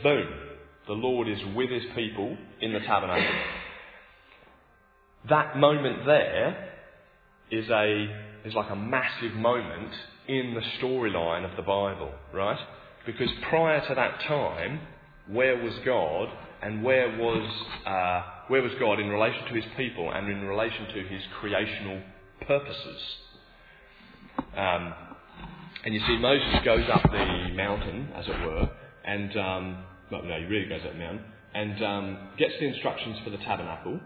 boom, 0.02 0.28
the 0.86 0.92
Lord 0.92 1.28
is 1.28 1.38
with 1.54 1.70
his 1.70 1.84
people 1.94 2.36
in 2.60 2.72
the 2.72 2.80
tabernacle. 2.80 3.34
That 5.28 5.56
moment 5.56 6.06
there 6.06 6.72
is 7.50 7.68
a 7.68 8.28
is 8.44 8.54
like 8.54 8.70
a 8.70 8.76
massive 8.76 9.34
moment 9.34 9.92
in 10.26 10.54
the 10.54 10.62
storyline 10.82 11.48
of 11.48 11.56
the 11.56 11.62
Bible, 11.62 12.10
right? 12.32 12.58
Because 13.06 13.28
prior 13.48 13.86
to 13.88 13.94
that 13.94 14.20
time, 14.26 14.80
where 15.26 15.62
was 15.62 15.72
God 15.84 16.28
and 16.62 16.82
where 16.82 17.16
was 17.16 17.64
uh, 17.86 18.22
where 18.48 18.62
was 18.62 18.72
God 18.78 19.00
in 19.00 19.08
relation 19.08 19.46
to 19.46 19.54
his 19.54 19.64
people 19.76 20.10
and 20.10 20.28
in 20.30 20.44
relation 20.44 20.86
to 20.86 21.02
his 21.08 21.22
creational 21.40 22.02
purposes? 22.46 23.02
Um, 24.56 24.94
and 25.84 25.94
you 25.94 26.00
see, 26.06 26.18
Moses 26.18 26.64
goes 26.64 26.84
up 26.92 27.02
the 27.02 27.52
mountain, 27.54 28.10
as 28.14 28.26
it 28.26 28.46
were, 28.46 28.70
and 29.04 29.36
um, 29.36 29.84
well, 30.10 30.22
no, 30.22 30.38
he 30.38 30.44
really 30.44 30.68
goes 30.68 30.82
up 30.84 30.92
the 30.92 30.98
mountain 30.98 31.24
and 31.54 31.84
um, 31.84 32.28
gets 32.38 32.54
the 32.60 32.66
instructions 32.66 33.18
for 33.24 33.30
the 33.30 33.38
tabernacle. 33.38 34.00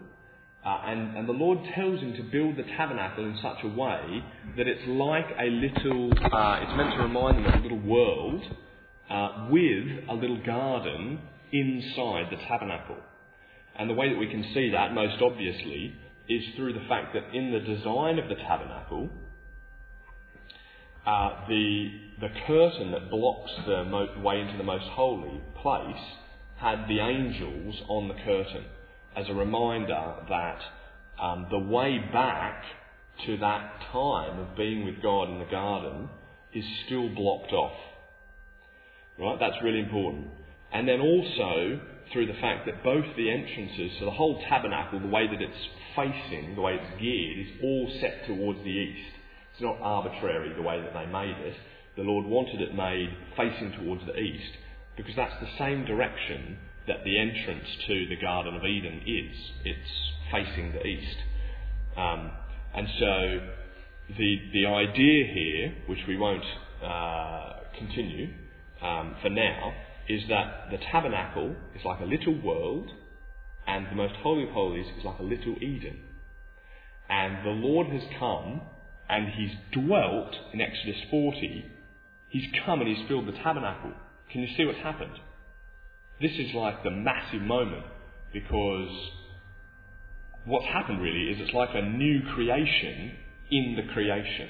Uh, 0.65 0.81
and, 0.87 1.15
and 1.15 1.29
the 1.29 1.33
Lord 1.33 1.59
tells 1.75 1.99
him 1.99 2.13
to 2.15 2.23
build 2.23 2.57
the 2.57 2.63
tabernacle 2.75 3.23
in 3.23 3.37
such 3.39 3.57
a 3.63 3.67
way 3.67 4.23
that 4.57 4.67
it's 4.67 4.81
like 4.87 5.27
a 5.39 5.45
little, 5.45 6.11
uh, 6.33 6.59
it's 6.61 6.75
meant 6.75 6.91
to 6.95 7.03
remind 7.03 7.37
them 7.37 7.45
of 7.45 7.53
a 7.53 7.61
little 7.61 7.81
world 7.81 8.41
uh, 9.09 9.47
with 9.49 10.09
a 10.09 10.13
little 10.13 10.41
garden 10.45 11.19
inside 11.51 12.27
the 12.31 12.37
tabernacle. 12.47 12.97
And 13.77 13.89
the 13.89 13.93
way 13.93 14.09
that 14.09 14.17
we 14.17 14.27
can 14.27 14.43
see 14.53 14.71
that 14.71 14.93
most 14.93 15.21
obviously 15.21 15.93
is 16.27 16.43
through 16.55 16.73
the 16.73 16.85
fact 16.87 17.13
that 17.13 17.35
in 17.35 17.51
the 17.51 17.59
design 17.59 18.17
of 18.19 18.29
the 18.29 18.35
tabernacle, 18.35 19.09
uh, 21.05 21.47
the, 21.47 21.91
the 22.19 22.29
curtain 22.47 22.91
that 22.91 23.11
blocks 23.11 23.51
the 23.67 23.83
mo- 23.83 24.21
way 24.23 24.39
into 24.39 24.57
the 24.57 24.63
most 24.63 24.85
holy 24.85 25.41
place 25.61 26.03
had 26.57 26.87
the 26.87 26.99
angels 26.99 27.75
on 27.87 28.07
the 28.07 28.15
curtain 28.15 28.65
as 29.15 29.27
a 29.29 29.33
reminder 29.33 30.15
that 30.29 30.59
um, 31.21 31.47
the 31.51 31.59
way 31.59 31.99
back 32.11 32.63
to 33.25 33.37
that 33.37 33.81
time 33.91 34.39
of 34.39 34.57
being 34.57 34.85
with 34.85 35.01
God 35.01 35.29
in 35.29 35.39
the 35.39 35.45
garden 35.45 36.09
is 36.53 36.65
still 36.85 37.09
blocked 37.09 37.51
off. 37.53 37.77
Right? 39.17 39.37
That's 39.39 39.55
really 39.63 39.79
important. 39.79 40.27
And 40.73 40.87
then 40.87 40.99
also 40.99 41.79
through 42.11 42.27
the 42.27 42.39
fact 42.39 42.65
that 42.65 42.83
both 42.83 43.05
the 43.17 43.31
entrances, 43.31 43.97
so 43.99 44.05
the 44.05 44.11
whole 44.11 44.41
tabernacle, 44.49 44.99
the 44.99 45.07
way 45.07 45.27
that 45.27 45.41
it's 45.41 45.67
facing, 45.95 46.55
the 46.55 46.61
way 46.61 46.73
it's 46.75 47.01
geared, 47.01 47.39
is 47.39 47.53
all 47.63 47.91
set 48.01 48.27
towards 48.27 48.59
the 48.59 48.69
east. 48.69 49.15
It's 49.53 49.61
not 49.61 49.77
arbitrary 49.81 50.53
the 50.53 50.61
way 50.61 50.81
that 50.81 50.93
they 50.93 51.05
made 51.05 51.37
it. 51.37 51.55
The 51.95 52.03
Lord 52.03 52.25
wanted 52.25 52.61
it 52.61 52.75
made 52.75 53.09
facing 53.37 53.71
towards 53.79 54.05
the 54.05 54.17
east 54.17 54.51
because 54.97 55.15
that's 55.15 55.39
the 55.39 55.49
same 55.57 55.85
direction 55.85 56.57
that 56.87 57.03
the 57.03 57.17
entrance 57.17 57.67
to 57.87 58.07
the 58.09 58.17
Garden 58.17 58.55
of 58.55 58.63
Eden 58.63 59.01
is. 59.05 59.37
It's 59.63 59.89
facing 60.31 60.73
the 60.73 60.85
east. 60.85 61.17
Um, 61.97 62.31
and 62.75 62.87
so 62.99 63.39
the, 64.17 64.35
the 64.53 64.65
idea 64.67 65.25
here, 65.33 65.75
which 65.87 65.99
we 66.07 66.17
won't 66.17 66.43
uh, 66.83 67.53
continue 67.77 68.33
um, 68.85 69.15
for 69.21 69.29
now, 69.29 69.73
is 70.07 70.21
that 70.29 70.67
the 70.71 70.77
tabernacle 70.91 71.55
is 71.75 71.83
like 71.83 71.99
a 71.99 72.05
little 72.05 72.39
world 72.41 72.91
and 73.67 73.87
the 73.87 73.95
most 73.95 74.13
holy 74.21 74.43
of 74.43 74.49
holies 74.49 74.85
is 74.97 75.03
like 75.03 75.19
a 75.19 75.23
little 75.23 75.55
Eden. 75.61 75.99
And 77.09 77.45
the 77.45 77.51
Lord 77.51 77.87
has 77.87 78.03
come 78.19 78.61
and 79.09 79.27
he's 79.33 79.51
dwelt 79.71 80.35
in 80.53 80.61
Exodus 80.61 81.01
40. 81.09 81.65
He's 82.29 82.45
come 82.65 82.81
and 82.81 82.95
he's 82.95 83.07
filled 83.07 83.27
the 83.27 83.31
tabernacle. 83.31 83.93
Can 84.31 84.41
you 84.41 84.47
see 84.55 84.65
what's 84.65 84.79
happened? 84.79 85.17
This 86.21 86.31
is 86.31 86.53
like 86.53 86.83
the 86.83 86.91
massive 86.91 87.41
moment 87.41 87.85
because 88.33 88.89
what's 90.45 90.65
happened 90.67 91.01
really 91.01 91.31
is 91.31 91.37
it's 91.39 91.53
like 91.53 91.69
a 91.73 91.81
new 91.81 92.21
creation 92.33 93.13
in 93.51 93.75
the 93.75 93.93
creation. 93.93 94.49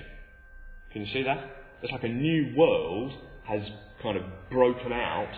Can 0.92 1.06
you 1.06 1.14
see 1.14 1.24
that? 1.24 1.40
It's 1.82 1.92
like 1.92 2.04
a 2.04 2.10
new 2.10 2.56
world 2.58 3.14
has 3.48 3.62
kind 4.06 4.18
of 4.18 4.24
broken 4.52 4.94
out, 4.94 5.34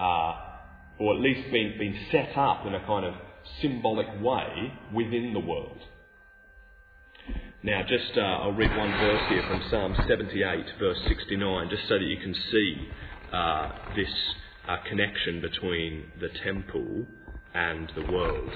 uh, 0.00 1.02
or 1.02 1.14
at 1.14 1.20
least 1.20 1.50
been, 1.52 1.74
been 1.78 1.96
set 2.10 2.36
up 2.36 2.66
in 2.66 2.74
a 2.74 2.84
kind 2.84 3.06
of 3.06 3.14
symbolic 3.60 4.08
way 4.20 4.72
within 4.92 5.32
the 5.32 5.38
world. 5.38 5.78
Now, 7.62 7.82
just 7.82 8.18
uh, 8.18 8.20
I'll 8.20 8.52
read 8.52 8.76
one 8.76 8.90
verse 8.90 9.22
here 9.28 9.44
from 9.48 9.62
Psalm 9.70 9.94
78, 10.08 10.64
verse 10.80 10.98
69, 11.06 11.68
just 11.70 11.82
so 11.88 11.94
that 11.94 12.04
you 12.04 12.16
can 12.16 12.34
see 12.50 12.74
uh, 13.32 13.70
this 13.94 14.12
uh, 14.68 14.78
connection 14.88 15.40
between 15.40 16.06
the 16.20 16.28
temple 16.42 17.06
and 17.54 17.92
the 17.94 18.12
world. 18.12 18.50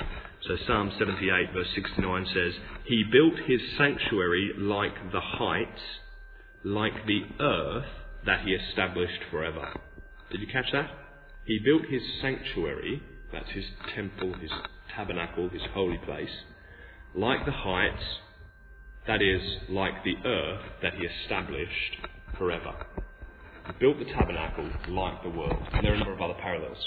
So 0.49 0.57
Psalm 0.67 0.91
78, 0.99 1.53
verse 1.55 1.69
69 1.77 2.27
says, 2.35 2.53
He 2.87 3.05
built 3.05 3.35
his 3.47 3.61
sanctuary 3.79 4.51
like 4.59 5.13
the 5.13 5.21
heights, 5.21 5.83
like 6.65 7.07
the 7.07 7.23
earth 7.39 8.06
that 8.27 8.45
he 8.45 8.53
established 8.53 9.23
forever. 9.31 9.73
Did 10.31 10.41
you 10.41 10.49
catch 10.49 10.67
that? 10.73 10.91
He 11.47 11.61
built 11.65 11.83
his 11.89 12.03
sanctuary, 12.21 13.01
that's 13.33 13.51
his 13.51 13.65
temple, 13.95 14.35
his 14.35 14.51
tabernacle, 14.95 15.49
his 15.49 15.63
holy 15.73 15.99
place, 15.99 16.31
like 17.15 17.47
the 17.47 17.53
heights, 17.53 18.03
that 19.07 19.23
is, 19.23 19.41
like 19.69 20.03
the 20.03 20.17
earth 20.25 20.63
that 20.83 20.95
he 20.95 21.07
established 21.07 21.97
forever. 22.37 22.75
He 23.67 23.73
built 23.79 23.99
the 23.99 24.05
tabernacle 24.07 24.69
like 24.89 25.23
the 25.23 25.31
world. 25.31 25.63
And 25.73 25.85
there 25.85 25.93
are 25.93 25.95
a 25.95 25.99
number 25.99 26.13
of 26.13 26.21
other 26.21 26.39
parallels. 26.41 26.79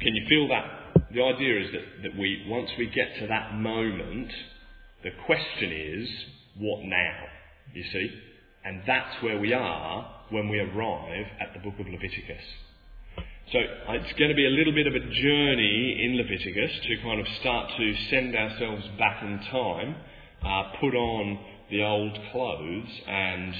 Can 0.00 0.14
you 0.14 0.26
feel 0.28 0.48
that? 0.48 1.12
The 1.14 1.22
idea 1.22 1.60
is 1.60 1.72
that, 1.72 2.02
that 2.02 2.18
we, 2.18 2.44
once 2.48 2.70
we 2.76 2.86
get 2.86 3.08
to 3.20 3.28
that 3.28 3.54
moment, 3.54 4.32
the 5.04 5.10
question 5.26 5.72
is, 5.72 6.08
what 6.58 6.80
now? 6.84 7.16
You 7.72 7.84
see? 7.92 8.10
And 8.64 8.82
that's 8.86 9.22
where 9.22 9.38
we 9.38 9.52
are 9.52 10.19
when 10.30 10.48
we 10.48 10.58
arrive 10.58 11.26
at 11.40 11.52
the 11.54 11.60
book 11.60 11.78
of 11.78 11.86
Leviticus. 11.86 12.44
So 13.52 13.58
it's 13.58 14.12
going 14.18 14.30
to 14.30 14.36
be 14.36 14.46
a 14.46 14.50
little 14.50 14.72
bit 14.72 14.86
of 14.86 14.94
a 14.94 15.00
journey 15.00 16.04
in 16.04 16.16
Leviticus 16.16 16.70
to 16.86 16.96
kind 17.02 17.20
of 17.20 17.26
start 17.40 17.70
to 17.76 17.96
send 18.08 18.36
ourselves 18.36 18.84
back 18.96 19.22
in 19.22 19.38
time, 19.50 19.96
uh, 20.44 20.72
put 20.80 20.94
on 20.94 21.38
the 21.70 21.82
old 21.82 22.16
clothes, 22.30 22.88
and 23.08 23.54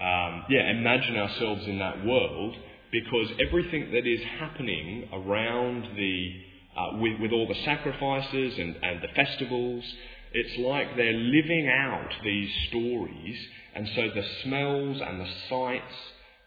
um, 0.00 0.44
yeah, 0.50 0.70
imagine 0.70 1.16
ourselves 1.16 1.66
in 1.66 1.78
that 1.78 2.04
world 2.04 2.54
because 2.92 3.28
everything 3.46 3.90
that 3.92 4.06
is 4.06 4.20
happening 4.38 5.08
around 5.12 5.84
the 5.96 6.32
uh, 6.76 6.98
with, 6.98 7.20
with 7.20 7.32
all 7.32 7.48
the 7.48 7.64
sacrifices 7.64 8.58
and, 8.58 8.76
and 8.82 9.02
the 9.02 9.08
festivals, 9.14 9.84
it's 10.32 10.58
like 10.58 10.96
they're 10.96 11.12
living 11.12 11.68
out 11.68 12.10
these 12.24 12.50
stories, 12.68 13.36
and 13.74 13.88
so 13.94 14.02
the 14.14 14.24
smells 14.42 15.00
and 15.00 15.20
the 15.20 15.30
sights 15.48 15.94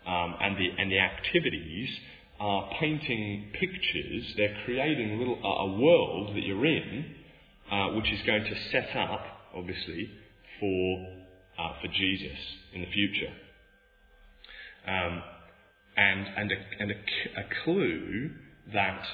um, 0.07 0.35
and 0.41 0.57
the 0.57 0.69
and 0.77 0.91
the 0.91 0.99
activities 0.99 1.89
are 2.39 2.69
painting 2.79 3.51
pictures. 3.53 4.33
They're 4.37 4.57
creating 4.65 5.11
a 5.11 5.17
little 5.17 5.39
uh, 5.43 5.47
a 5.47 5.79
world 5.79 6.35
that 6.35 6.43
you're 6.43 6.65
in, 6.65 7.15
uh, 7.71 7.87
which 7.89 8.09
is 8.11 8.21
going 8.25 8.43
to 8.45 8.55
set 8.71 8.95
up, 8.95 9.21
obviously, 9.55 10.09
for 10.59 11.07
uh, 11.59 11.73
for 11.81 11.87
Jesus 11.87 12.37
in 12.73 12.81
the 12.81 12.91
future. 12.91 13.33
Um, 14.87 15.23
and 15.95 16.27
and 16.37 16.51
a, 16.51 16.55
and 16.79 16.91
a, 16.91 16.95
a 17.39 17.63
clue 17.63 18.31
that 18.73 19.05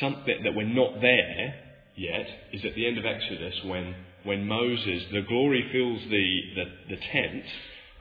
something 0.00 0.42
that 0.44 0.54
we're 0.54 0.64
not 0.64 1.00
there 1.00 1.65
yet 1.96 2.26
is 2.52 2.64
at 2.64 2.74
the 2.74 2.86
end 2.86 2.98
of 2.98 3.04
Exodus 3.04 3.54
when 3.64 3.94
when 4.24 4.46
Moses 4.46 5.02
the 5.12 5.22
glory 5.22 5.68
fills 5.72 6.02
the 6.10 6.40
the, 6.54 6.96
the 6.96 7.00
tent. 7.12 7.44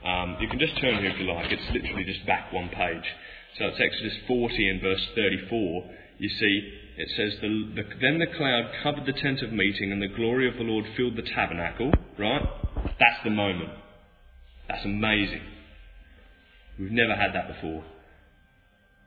Um, 0.05 0.37
you 0.39 0.47
can 0.47 0.59
just 0.59 0.79
turn 0.79 0.99
here 0.99 1.09
if 1.09 1.19
you 1.19 1.25
like. 1.25 1.51
It's 1.51 1.73
literally 1.73 2.03
just 2.03 2.25
back 2.27 2.53
one 2.53 2.69
page. 2.69 3.03
So 3.57 3.65
it's 3.65 3.79
Exodus 3.79 4.13
40 4.27 4.69
and 4.69 4.81
verse 4.81 5.01
34. 5.15 5.89
You 6.19 6.29
see, 6.29 6.73
it 6.97 7.09
says, 7.15 7.39
the, 7.41 7.71
the, 7.75 7.83
Then 8.01 8.19
the 8.19 8.27
cloud 8.37 8.71
covered 8.83 9.05
the 9.05 9.19
tent 9.19 9.41
of 9.41 9.51
meeting, 9.51 9.91
and 9.91 10.01
the 10.01 10.07
glory 10.15 10.47
of 10.47 10.55
the 10.55 10.63
Lord 10.63 10.85
filled 10.95 11.15
the 11.15 11.23
tabernacle. 11.23 11.91
Right? 12.19 12.41
That's 12.99 13.23
the 13.23 13.31
moment. 13.31 13.71
That's 14.67 14.85
amazing. 14.85 15.41
We've 16.79 16.91
never 16.91 17.15
had 17.15 17.33
that 17.33 17.55
before. 17.55 17.83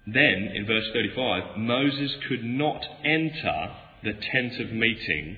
Then, 0.06 0.50
in 0.54 0.66
verse 0.66 0.86
35, 0.92 1.58
Moses 1.58 2.16
could 2.28 2.42
not 2.42 2.82
enter 3.04 3.74
the 4.02 4.12
tent 4.12 4.60
of 4.60 4.72
meeting 4.72 5.36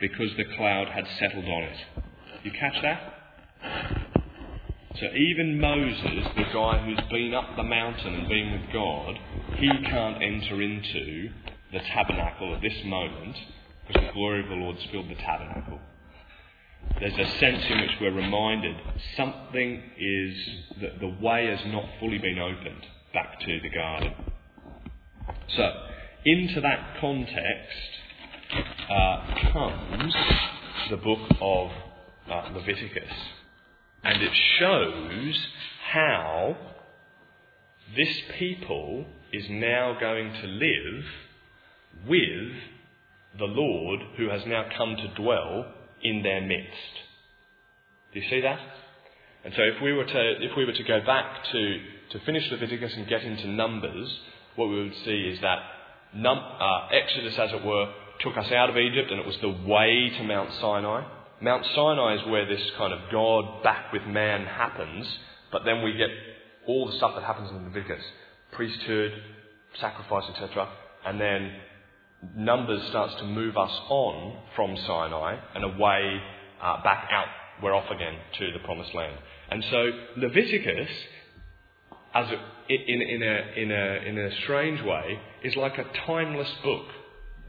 because 0.00 0.30
the 0.36 0.44
cloud 0.56 0.88
had 0.88 1.06
settled 1.18 1.44
on 1.44 1.62
it. 1.62 1.76
You 2.42 2.50
catch 2.52 2.82
that? 2.82 3.12
So 5.00 5.06
even 5.06 5.58
Moses, 5.58 6.28
the 6.36 6.44
guy 6.52 6.84
who's 6.84 7.08
been 7.10 7.32
up 7.34 7.56
the 7.56 7.62
mountain 7.62 8.14
and 8.14 8.28
been 8.28 8.52
with 8.52 8.72
God, 8.72 9.18
he 9.56 9.68
can't 9.84 10.22
enter 10.22 10.60
into 10.60 11.30
the 11.72 11.78
tabernacle 11.78 12.54
at 12.54 12.60
this 12.60 12.84
moment 12.84 13.36
because 13.88 14.06
the 14.06 14.12
glory 14.12 14.42
of 14.42 14.48
the 14.48 14.54
Lord's 14.56 14.84
filled 14.90 15.08
the 15.08 15.14
tabernacle. 15.14 15.80
There's 17.00 17.18
a 17.18 17.38
sense 17.38 17.64
in 17.68 17.80
which 17.80 17.90
we're 18.00 18.12
reminded 18.12 18.76
something 19.16 19.82
is 19.98 20.36
that 20.80 21.00
the 21.00 21.16
way 21.20 21.46
has 21.46 21.64
not 21.72 21.84
fully 21.98 22.18
been 22.18 22.38
opened 22.38 22.86
back 23.14 23.40
to 23.40 23.60
the 23.60 23.70
garden. 23.70 24.14
So, 25.56 25.72
into 26.24 26.60
that 26.60 26.98
context 27.00 27.42
uh, 28.90 29.50
comes 29.52 30.14
the 30.90 30.96
book 30.96 31.30
of 31.40 31.70
uh, 32.30 32.50
Leviticus. 32.54 33.10
And 34.04 34.22
it 34.22 34.32
shows 34.58 35.46
how 35.90 36.56
this 37.96 38.16
people 38.38 39.06
is 39.32 39.44
now 39.48 39.96
going 39.98 40.32
to 40.32 40.46
live 40.46 41.04
with 42.08 42.52
the 43.38 43.44
Lord 43.44 44.00
who 44.16 44.28
has 44.28 44.42
now 44.46 44.64
come 44.76 44.96
to 44.96 45.14
dwell 45.14 45.72
in 46.02 46.22
their 46.22 46.40
midst. 46.40 46.92
Do 48.12 48.20
you 48.20 48.28
see 48.28 48.40
that? 48.40 48.58
And 49.44 49.54
so 49.56 49.62
if 49.62 49.82
we 49.82 49.92
were 49.92 50.04
to, 50.04 50.32
if 50.40 50.56
we 50.56 50.64
were 50.64 50.72
to 50.72 50.84
go 50.84 51.00
back 51.04 51.44
to, 51.52 51.78
to 52.10 52.24
finish 52.24 52.50
Leviticus 52.50 52.92
and 52.94 53.08
get 53.08 53.22
into 53.22 53.48
Numbers, 53.48 54.20
what 54.56 54.68
we 54.68 54.82
would 54.82 54.96
see 55.04 55.30
is 55.32 55.40
that 55.40 55.58
num, 56.14 56.38
uh, 56.38 56.88
Exodus, 56.92 57.38
as 57.38 57.52
it 57.52 57.64
were, 57.64 57.92
took 58.22 58.36
us 58.36 58.50
out 58.52 58.70
of 58.70 58.76
Egypt 58.76 59.10
and 59.10 59.20
it 59.20 59.26
was 59.26 59.38
the 59.40 59.50
way 59.70 60.10
to 60.16 60.24
Mount 60.24 60.50
Sinai. 60.60 61.06
Mount 61.40 61.64
Sinai 61.74 62.14
is 62.14 62.30
where 62.30 62.46
this 62.46 62.62
kind 62.76 62.92
of 62.92 63.00
God 63.10 63.62
back 63.62 63.92
with 63.92 64.02
man 64.04 64.46
happens, 64.46 65.06
but 65.50 65.64
then 65.64 65.82
we 65.82 65.92
get 65.94 66.10
all 66.66 66.86
the 66.86 66.96
stuff 66.96 67.12
that 67.16 67.24
happens 67.24 67.50
in 67.50 67.64
Leviticus 67.64 68.04
priesthood, 68.52 69.12
sacrifice, 69.80 70.24
etc. 70.34 70.68
And 71.04 71.20
then 71.20 71.52
Numbers 72.36 72.86
starts 72.90 73.14
to 73.16 73.24
move 73.24 73.56
us 73.56 73.72
on 73.88 74.38
from 74.54 74.76
Sinai 74.86 75.36
and 75.56 75.64
away 75.64 76.20
uh, 76.62 76.82
back 76.84 77.08
out. 77.10 77.26
We're 77.60 77.74
off 77.74 77.90
again 77.90 78.14
to 78.38 78.52
the 78.52 78.60
promised 78.64 78.94
land. 78.94 79.16
And 79.50 79.64
so 79.70 79.90
Leviticus, 80.18 80.88
as 82.14 82.26
a, 82.28 82.72
in, 82.72 83.02
in, 83.02 83.22
a, 83.22 83.60
in, 83.60 83.70
a, 83.72 84.08
in 84.08 84.18
a 84.18 84.42
strange 84.44 84.80
way, 84.82 85.18
is 85.42 85.56
like 85.56 85.78
a 85.78 85.84
timeless 86.06 86.50
book. 86.62 86.86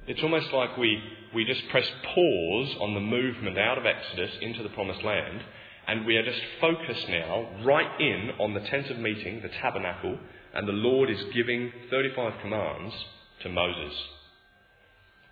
It's 0.05 0.22
almost 0.22 0.51
like 0.51 0.75
we, 0.75 1.01
we 1.33 1.45
just 1.45 1.62
press 1.69 1.88
pause 2.13 2.75
on 2.81 2.93
the 2.93 3.00
movement 3.00 3.57
out 3.57 3.77
of 3.77 3.86
Exodus 3.86 4.31
into 4.41 4.62
the 4.62 4.69
promised 4.69 5.01
land, 5.01 5.41
and 5.88 6.05
we 6.05 6.17
are 6.17 6.25
just 6.25 6.41
focused 6.60 7.07
now 7.07 7.48
right 7.63 8.01
in 8.01 8.31
on 8.38 8.53
the 8.53 8.60
tent 8.60 8.89
of 8.89 8.98
meeting, 9.00 9.41
the 9.41 9.50
tabernacle, 9.62 10.19
and 10.53 10.67
the 10.67 10.74
Lord 10.74 11.10
is 11.10 11.24
giving 11.33 11.72
35 11.89 12.33
commands 12.41 12.93
to 13.43 13.50
Moses. 13.50 13.93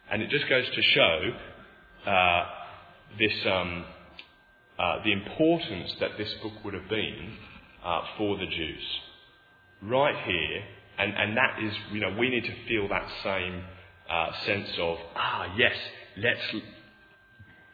And 0.09 0.21
it 0.21 0.29
just 0.29 0.47
goes 0.47 0.65
to 0.65 0.81
show 0.81 2.09
uh, 2.09 2.45
this, 3.19 3.33
um, 3.45 3.85
uh, 4.79 5.03
the 5.03 5.11
importance 5.11 5.93
that 5.99 6.11
this 6.17 6.33
book 6.41 6.53
would 6.63 6.73
have 6.73 6.87
been 6.87 7.33
uh, 7.83 8.03
for 8.17 8.37
the 8.37 8.45
Jews. 8.45 8.83
Right 9.81 10.15
here, 10.25 10.63
and, 10.97 11.13
and 11.13 11.35
that 11.35 11.59
is, 11.61 11.73
you 11.91 11.99
know, 11.99 12.15
we 12.17 12.29
need 12.29 12.45
to 12.45 12.67
feel 12.69 12.87
that 12.87 13.05
same 13.21 13.63
uh, 14.11 14.31
sense 14.45 14.69
of, 14.79 14.97
ah, 15.15 15.53
yes, 15.57 15.75
let's 16.17 16.41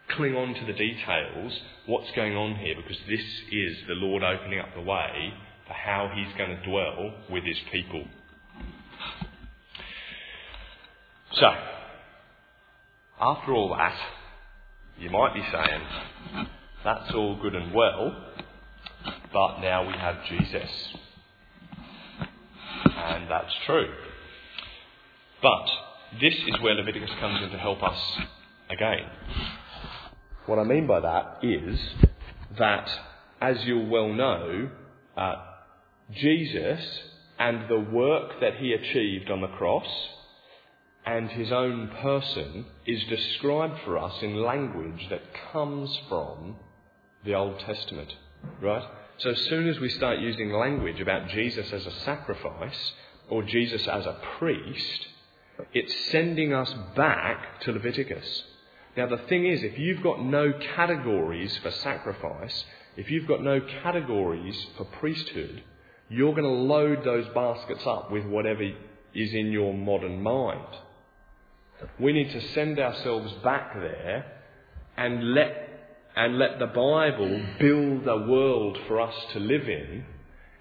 cling 0.10 0.36
on 0.36 0.54
to 0.54 0.66
the 0.66 0.74
details, 0.74 1.60
what's 1.86 2.12
going 2.12 2.36
on 2.36 2.56
here, 2.56 2.76
because 2.76 2.98
this 3.10 3.22
is 3.52 3.78
the 3.88 3.96
Lord 3.96 4.24
opening 4.24 4.60
up 4.60 4.74
the 4.76 4.82
way 4.82 5.34
for 5.66 5.74
how 5.74 6.12
He's 6.16 6.38
going 6.38 6.52
to 6.52 6.64
dwell 6.64 7.14
with 7.30 7.44
His 7.44 7.58
people. 7.72 8.06
So, 11.34 11.48
after 13.20 13.54
all 13.54 13.70
that, 13.76 13.98
you 14.98 15.10
might 15.10 15.34
be 15.34 15.44
saying, 15.52 16.48
that's 16.84 17.14
all 17.14 17.40
good 17.42 17.56
and 17.56 17.74
well, 17.74 18.26
but 19.34 19.60
now 19.60 19.86
we 19.86 19.94
have 19.94 20.16
Jesus. 20.30 20.70
And 22.96 23.30
that's 23.30 23.54
true. 23.66 23.94
But 25.42 25.70
this 26.22 26.34
is 26.34 26.62
where 26.62 26.76
Leviticus 26.76 27.12
comes 27.20 27.44
in 27.44 27.50
to 27.50 27.58
help 27.58 27.84
us 27.84 28.00
again. 28.70 29.10
What 30.46 30.60
I 30.60 30.64
mean 30.64 30.88
by 30.88 31.02
that 31.02 31.40
is 31.44 31.80
that, 32.58 32.90
as 33.42 33.58
you'll 33.66 33.88
well 33.88 34.14
know, 34.14 34.70
uh, 35.16 35.36
Jesus 36.12 36.80
and 37.38 37.70
the 37.70 37.80
work 37.80 38.40
that 38.42 38.56
he 38.56 38.74
achieved 38.74 39.30
on 39.30 39.42
the 39.42 39.48
cross 39.48 39.88
and 41.06 41.30
his 41.30 41.52
own 41.52 41.90
person 42.02 42.66
is 42.86 43.04
described 43.06 43.80
for 43.86 43.98
us 43.98 44.14
in 44.22 44.42
language 44.44 45.08
that 45.10 45.22
comes 45.52 45.98
from 46.10 46.58
the 47.24 47.34
Old 47.34 47.60
Testament, 47.60 48.14
right? 48.62 48.84
So 49.18 49.32
as 49.32 49.40
soon 49.46 49.68
as 49.68 49.80
we 49.80 49.90
start 49.90 50.20
using 50.20 50.52
language 50.52 51.00
about 51.00 51.30
Jesus 51.30 51.72
as 51.72 51.86
a 51.86 51.92
sacrifice 52.02 52.92
or 53.30 53.44
Jesus 53.44 53.88
as 53.88 54.06
a 54.06 54.20
priest, 54.38 55.08
it's 55.74 56.12
sending 56.12 56.54
us 56.54 56.74
back 56.96 57.62
to 57.62 57.72
Leviticus. 57.72 58.44
Now, 58.96 59.08
the 59.08 59.18
thing 59.30 59.46
is, 59.46 59.64
if 59.64 59.78
you've 59.78 60.02
got 60.02 60.24
no 60.24 60.54
categories 60.76 61.56
for 61.58 61.72
sacrifice, 61.72 62.66
if 62.96 63.12
you've 63.12 63.28
got 63.28 63.44
no 63.44 63.62
categories 63.84 64.58
for 64.76 64.86
priesthood, 64.86 65.64
you're 66.10 66.34
going 66.34 66.44
to 66.44 66.50
load 66.50 67.04
those 67.04 67.28
baskets 67.36 67.86
up 67.86 68.12
with 68.12 68.26
whatever 68.26 68.64
is 69.14 69.34
in 69.34 69.52
your 69.52 69.74
modern 69.74 70.22
mind. 70.22 70.68
We 72.00 72.14
need 72.14 72.32
to 72.32 72.42
send 72.54 72.80
ourselves 72.80 73.32
back 73.44 73.74
there 73.76 74.26
and 74.96 75.34
let, 75.34 76.10
and 76.16 76.40
let 76.40 76.58
the 76.58 76.68
Bible 76.68 77.46
build 77.60 78.08
a 78.08 78.28
world 78.28 78.78
for 78.88 79.00
us 79.00 79.14
to 79.34 79.40
live 79.40 79.70
in. 79.70 80.06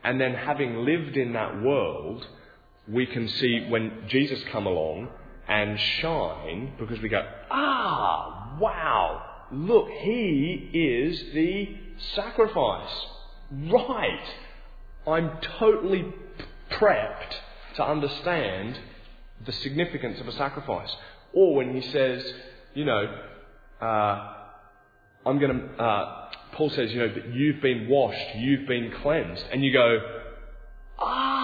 And 0.04 0.20
then 0.20 0.34
having 0.34 0.84
lived 0.84 1.16
in 1.16 1.32
that 1.32 1.62
world, 1.62 2.26
we 2.88 3.06
can 3.06 3.28
see 3.28 3.66
when 3.68 4.04
Jesus 4.08 4.40
come 4.52 4.66
along 4.66 5.08
and 5.48 5.78
shine 6.00 6.74
because 6.78 7.00
we 7.00 7.08
go, 7.08 7.22
ah, 7.50 8.56
wow, 8.60 9.22
look, 9.52 9.88
he 9.88 10.70
is 10.72 11.20
the 11.34 11.76
sacrifice. 12.14 13.06
Right. 13.50 14.24
I'm 15.06 15.38
totally 15.58 16.04
prepped 16.70 17.34
to 17.76 17.84
understand 17.84 18.78
the 19.44 19.52
significance 19.52 20.20
of 20.20 20.28
a 20.28 20.32
sacrifice. 20.32 20.94
Or 21.32 21.54
when 21.54 21.74
he 21.74 21.90
says, 21.92 22.24
you 22.74 22.84
know, 22.84 23.04
uh, 23.80 24.32
I'm 25.26 25.38
going 25.38 25.58
to, 25.58 25.82
uh, 25.82 26.30
Paul 26.52 26.70
says, 26.70 26.92
you 26.92 27.00
know, 27.00 27.12
that 27.12 27.34
you've 27.34 27.60
been 27.60 27.88
washed, 27.88 28.36
you've 28.36 28.66
been 28.66 28.92
cleansed. 29.02 29.44
And 29.52 29.62
you 29.64 29.72
go, 29.72 29.98
ah, 30.98 31.35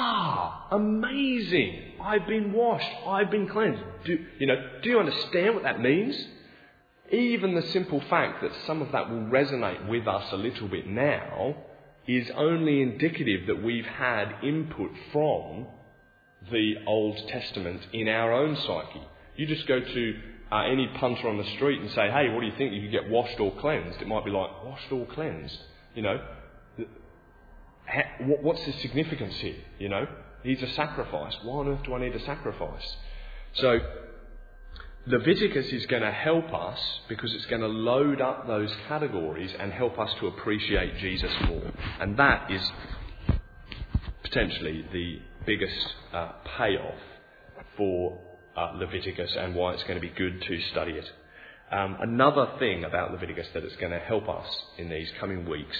amazing. 0.70 1.94
I've 2.00 2.26
been 2.26 2.52
washed, 2.52 2.88
I've 3.06 3.30
been 3.30 3.48
cleansed. 3.48 3.82
Do, 4.04 4.18
you 4.38 4.46
know, 4.46 4.56
do 4.82 4.90
you 4.90 4.98
understand 4.98 5.54
what 5.54 5.64
that 5.64 5.80
means? 5.80 6.16
Even 7.10 7.54
the 7.54 7.62
simple 7.62 8.00
fact 8.08 8.42
that 8.42 8.52
some 8.66 8.80
of 8.80 8.92
that 8.92 9.10
will 9.10 9.26
resonate 9.26 9.88
with 9.88 10.08
us 10.08 10.32
a 10.32 10.36
little 10.36 10.68
bit 10.68 10.86
now 10.86 11.54
is 12.06 12.30
only 12.34 12.82
indicative 12.82 13.46
that 13.46 13.62
we've 13.62 13.86
had 13.86 14.34
input 14.42 14.90
from 15.12 15.66
the 16.50 16.74
Old 16.86 17.16
Testament 17.28 17.86
in 17.92 18.08
our 18.08 18.32
own 18.32 18.56
psyche. 18.56 19.02
You 19.36 19.46
just 19.46 19.66
go 19.66 19.78
to 19.78 20.20
uh, 20.50 20.64
any 20.64 20.88
punter 20.98 21.28
on 21.28 21.38
the 21.38 21.46
street 21.56 21.80
and 21.80 21.90
say, 21.90 22.10
hey, 22.10 22.28
what 22.30 22.40
do 22.40 22.46
you 22.46 22.56
think? 22.56 22.72
You 22.72 22.82
could 22.82 22.90
get 22.90 23.08
washed 23.08 23.38
or 23.38 23.54
cleansed. 23.56 24.00
It 24.00 24.08
might 24.08 24.24
be 24.24 24.30
like, 24.30 24.64
washed 24.64 24.90
or 24.90 25.06
cleansed? 25.06 25.58
You 25.94 26.02
know, 26.02 26.20
what's 28.42 28.64
the 28.64 28.72
significance 28.72 29.34
here? 29.36 29.56
You 29.78 29.88
know, 29.88 30.06
needs 30.44 30.62
a 30.62 30.72
sacrifice. 30.72 31.34
Why 31.42 31.60
on 31.60 31.68
earth 31.68 31.82
do 31.84 31.94
I 31.94 32.00
need 32.00 32.14
a 32.14 32.24
sacrifice? 32.24 32.96
So, 33.54 33.78
Leviticus 35.04 35.66
is 35.72 35.86
going 35.86 36.02
to 36.02 36.12
help 36.12 36.52
us 36.54 36.78
because 37.08 37.34
it's 37.34 37.46
going 37.46 37.60
to 37.60 37.66
load 37.66 38.20
up 38.20 38.46
those 38.46 38.72
categories 38.86 39.52
and 39.58 39.72
help 39.72 39.98
us 39.98 40.10
to 40.20 40.28
appreciate 40.28 40.96
Jesus 40.98 41.32
more. 41.48 41.72
And 42.00 42.16
that 42.18 42.50
is 42.50 42.62
potentially 44.22 44.86
the 44.92 45.20
biggest 45.44 45.94
uh, 46.12 46.32
payoff 46.56 47.00
for 47.76 48.20
uh, 48.56 48.72
Leviticus 48.76 49.34
and 49.36 49.56
why 49.56 49.72
it's 49.72 49.82
going 49.82 49.96
to 49.96 50.00
be 50.00 50.12
good 50.16 50.40
to 50.40 50.60
study 50.70 50.92
it. 50.92 51.10
Um, 51.72 51.96
another 52.00 52.52
thing 52.58 52.84
about 52.84 53.12
Leviticus 53.12 53.48
that 53.54 53.64
is 53.64 53.74
going 53.76 53.92
to 53.92 53.98
help 53.98 54.28
us 54.28 54.46
in 54.78 54.88
these 54.88 55.10
coming 55.18 55.48
weeks 55.48 55.76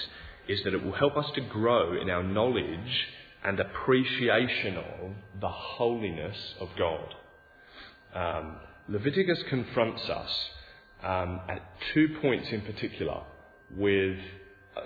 is 0.47 0.61
that 0.63 0.73
it 0.73 0.83
will 0.83 0.93
help 0.93 1.15
us 1.15 1.29
to 1.35 1.41
grow 1.41 1.99
in 2.01 2.09
our 2.09 2.23
knowledge 2.23 3.07
and 3.43 3.59
appreciation 3.59 4.77
of 4.77 5.11
the 5.41 5.49
holiness 5.49 6.37
of 6.59 6.69
God. 6.77 7.15
Um, 8.13 8.55
Leviticus 8.87 9.43
confronts 9.49 10.09
us 10.09 10.29
um, 11.03 11.41
at 11.49 11.61
two 11.93 12.17
points 12.21 12.47
in 12.51 12.61
particular 12.61 13.21
with 13.75 14.17
uh, 14.75 14.81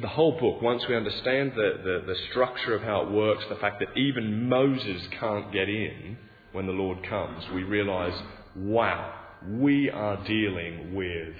the 0.00 0.08
whole 0.08 0.38
book, 0.38 0.60
once 0.60 0.86
we 0.88 0.96
understand 0.96 1.52
the, 1.54 1.80
the, 1.82 2.12
the, 2.12 2.16
structure 2.30 2.74
of 2.74 2.82
how 2.82 3.02
it 3.02 3.10
works, 3.10 3.44
the 3.48 3.56
fact 3.56 3.80
that 3.80 3.96
even 3.96 4.48
Moses 4.48 5.02
can't 5.18 5.52
get 5.52 5.68
in 5.68 6.18
when 6.52 6.66
the 6.66 6.72
Lord 6.72 7.02
comes, 7.08 7.44
we 7.54 7.62
realize, 7.62 8.14
wow, 8.54 9.14
we 9.48 9.88
are 9.90 10.22
dealing 10.24 10.94
with 10.94 11.34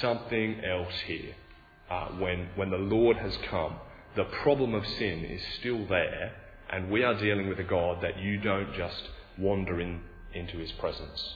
something 0.00 0.62
else 0.62 0.92
here. 1.06 1.34
Uh, 1.90 2.08
when, 2.18 2.48
when 2.56 2.70
the 2.70 2.76
Lord 2.76 3.16
has 3.16 3.36
come, 3.50 3.76
the 4.16 4.24
problem 4.42 4.74
of 4.74 4.86
sin 4.86 5.24
is 5.24 5.40
still 5.58 5.86
there, 5.86 6.32
and 6.70 6.90
we 6.90 7.02
are 7.02 7.14
dealing 7.14 7.48
with 7.48 7.58
a 7.58 7.64
God 7.64 8.02
that 8.02 8.18
you 8.18 8.38
don't 8.38 8.74
just 8.74 9.02
wander 9.38 9.80
in, 9.80 10.00
into 10.32 10.58
his 10.58 10.70
presence. 10.72 11.34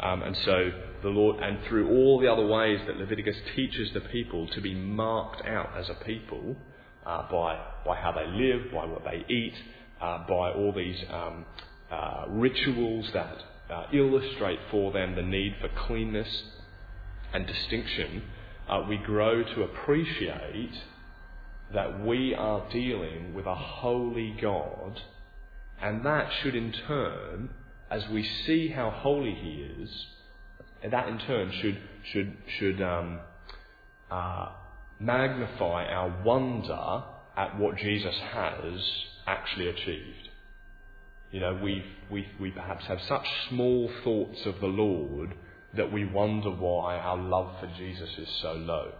Um, 0.00 0.22
and 0.22 0.36
so 0.44 0.70
the 1.02 1.08
Lord, 1.08 1.42
and 1.42 1.58
through 1.66 1.90
all 1.90 2.20
the 2.20 2.28
other 2.28 2.46
ways 2.46 2.80
that 2.86 2.96
Leviticus 2.96 3.36
teaches 3.56 3.92
the 3.92 4.00
people 4.00 4.46
to 4.48 4.60
be 4.60 4.74
marked 4.74 5.46
out 5.46 5.70
as 5.76 5.88
a 5.88 6.04
people 6.04 6.56
uh, 7.04 7.30
by, 7.30 7.60
by 7.84 7.96
how 7.96 8.12
they 8.12 8.26
live, 8.26 8.72
by 8.72 8.86
what 8.86 9.04
they 9.04 9.24
eat, 9.32 9.54
uh, 10.00 10.18
by 10.28 10.52
all 10.52 10.72
these 10.74 10.98
um, 11.10 11.44
uh, 11.90 12.24
rituals 12.28 13.10
that 13.12 13.36
uh, 13.70 13.86
illustrate 13.92 14.60
for 14.70 14.92
them 14.92 15.16
the 15.16 15.22
need 15.22 15.54
for 15.60 15.68
cleanness 15.86 16.44
and 17.32 17.46
distinction, 17.46 18.22
uh, 18.68 18.84
we 18.88 18.96
grow 18.98 19.42
to 19.42 19.62
appreciate 19.62 20.72
that 21.74 22.04
we 22.04 22.34
are 22.34 22.68
dealing 22.70 23.34
with 23.34 23.46
a 23.46 23.54
holy 23.54 24.36
God, 24.40 25.00
and 25.80 26.04
that 26.04 26.30
should 26.42 26.54
in 26.54 26.72
turn, 26.72 27.50
as 27.90 28.08
we 28.08 28.22
see 28.46 28.68
how 28.68 28.90
holy 28.90 29.34
He 29.34 29.82
is, 29.82 30.06
that 30.90 31.08
in 31.08 31.18
turn 31.18 31.52
should 31.60 31.78
should 32.12 32.36
should 32.58 32.80
um, 32.80 33.20
uh, 34.10 34.48
magnify 35.00 35.84
our 35.86 36.22
wonder 36.24 37.04
at 37.36 37.58
what 37.58 37.76
Jesus 37.76 38.16
has 38.32 38.80
actually 39.26 39.68
achieved. 39.68 40.28
You 41.30 41.40
know, 41.40 41.60
we 41.62 41.84
we 42.10 42.26
we 42.40 42.50
perhaps 42.50 42.86
have 42.86 43.00
such 43.02 43.26
small 43.48 43.90
thoughts 44.02 44.46
of 44.46 44.60
the 44.60 44.66
Lord 44.66 45.34
that 45.74 45.92
we 45.92 46.04
wonder 46.06 46.50
why 46.50 46.96
our 46.96 47.18
love 47.18 47.60
for 47.60 47.66
Jesus 47.76 48.08
is 48.16 48.28
so 48.40 48.54
low. 48.54 48.92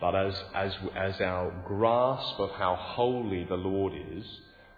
But 0.00 0.14
as, 0.14 0.34
as, 0.54 0.72
as 0.96 1.20
our 1.20 1.52
grasp 1.66 2.38
of 2.38 2.50
how 2.52 2.76
holy 2.76 3.44
the 3.44 3.56
Lord 3.56 3.92
is, 4.12 4.24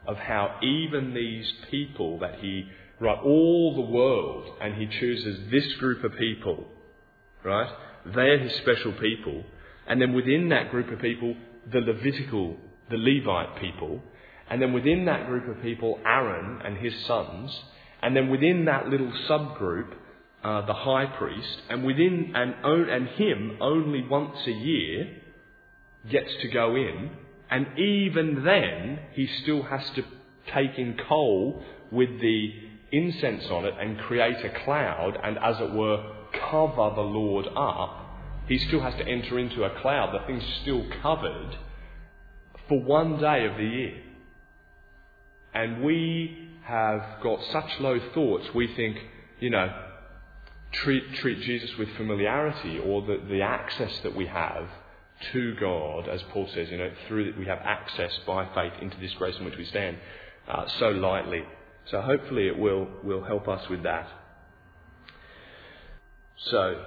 of 0.06 0.16
how 0.16 0.58
even 0.62 1.12
these 1.12 1.52
people 1.70 2.18
that 2.20 2.40
He, 2.40 2.66
right, 3.00 3.18
all 3.22 3.74
the 3.74 3.92
world, 3.92 4.56
and 4.60 4.74
He 4.74 4.86
chooses 4.98 5.50
this 5.50 5.74
group 5.74 6.04
of 6.04 6.16
people, 6.18 6.64
right? 7.44 7.70
They're 8.06 8.38
His 8.38 8.54
special 8.56 8.92
people. 8.92 9.44
And 9.86 10.00
then 10.00 10.14
within 10.14 10.48
that 10.50 10.70
group 10.70 10.90
of 10.90 11.00
people, 11.00 11.34
the 11.70 11.80
Levitical, 11.80 12.56
the 12.90 12.96
Levite 12.96 13.60
people. 13.60 14.02
And 14.48 14.60
then 14.60 14.72
within 14.72 15.04
that 15.04 15.26
group 15.26 15.48
of 15.48 15.62
people, 15.62 16.00
Aaron 16.04 16.60
and 16.64 16.76
his 16.78 16.94
sons. 17.06 17.56
And 18.02 18.16
then 18.16 18.30
within 18.30 18.64
that 18.64 18.88
little 18.88 19.12
subgroup, 19.28 19.92
uh, 20.42 20.66
the 20.66 20.74
high 20.74 21.06
priest, 21.06 21.58
and 21.68 21.84
within 21.84 22.32
and, 22.34 22.54
and 22.64 23.08
him 23.08 23.58
only 23.60 24.06
once 24.08 24.38
a 24.46 24.50
year 24.50 25.16
gets 26.10 26.30
to 26.40 26.48
go 26.48 26.74
in, 26.76 27.10
and 27.50 27.78
even 27.78 28.42
then 28.44 29.00
he 29.12 29.28
still 29.42 29.62
has 29.64 29.82
to 29.96 30.02
take 30.52 30.78
in 30.78 30.98
coal 31.08 31.62
with 31.90 32.20
the 32.20 32.52
incense 32.92 33.44
on 33.50 33.64
it 33.66 33.74
and 33.78 33.98
create 33.98 34.44
a 34.44 34.64
cloud, 34.64 35.18
and 35.22 35.38
as 35.38 35.60
it 35.60 35.72
were, 35.72 36.12
cover 36.50 36.94
the 36.94 37.02
Lord 37.02 37.46
up. 37.56 38.06
He 38.48 38.58
still 38.58 38.80
has 38.80 38.94
to 38.94 39.06
enter 39.06 39.38
into 39.38 39.62
a 39.62 39.80
cloud. 39.80 40.12
The 40.12 40.26
thing's 40.26 40.44
still 40.62 40.84
covered 41.02 41.56
for 42.68 42.80
one 42.80 43.20
day 43.20 43.46
of 43.46 43.56
the 43.56 43.64
year. 43.64 44.02
And 45.54 45.82
we 45.82 46.48
have 46.64 47.22
got 47.22 47.40
such 47.52 47.80
low 47.80 47.98
thoughts, 48.14 48.46
we 48.54 48.74
think, 48.74 48.96
you 49.40 49.50
know, 49.50 49.68
treat, 50.72 51.14
treat 51.16 51.40
Jesus 51.42 51.70
with 51.78 51.88
familiarity 51.96 52.78
or 52.78 53.02
the, 53.02 53.20
the 53.28 53.42
access 53.42 53.98
that 54.02 54.14
we 54.14 54.26
have 54.26 54.68
to 55.32 55.54
God, 55.56 56.08
as 56.08 56.22
Paul 56.30 56.48
says, 56.54 56.68
you 56.70 56.78
know, 56.78 56.90
through 57.06 57.26
that 57.26 57.38
we 57.38 57.46
have 57.46 57.58
access 57.58 58.12
by 58.26 58.46
faith 58.54 58.72
into 58.80 58.98
this 58.98 59.12
grace 59.14 59.36
in 59.38 59.44
which 59.44 59.56
we 59.56 59.64
stand 59.66 59.98
uh, 60.48 60.66
so 60.78 60.90
lightly. 60.90 61.42
So 61.90 62.00
hopefully 62.00 62.46
it 62.46 62.58
will, 62.58 62.88
will 63.02 63.22
help 63.22 63.48
us 63.48 63.68
with 63.68 63.82
that. 63.82 64.08
So 66.50 66.84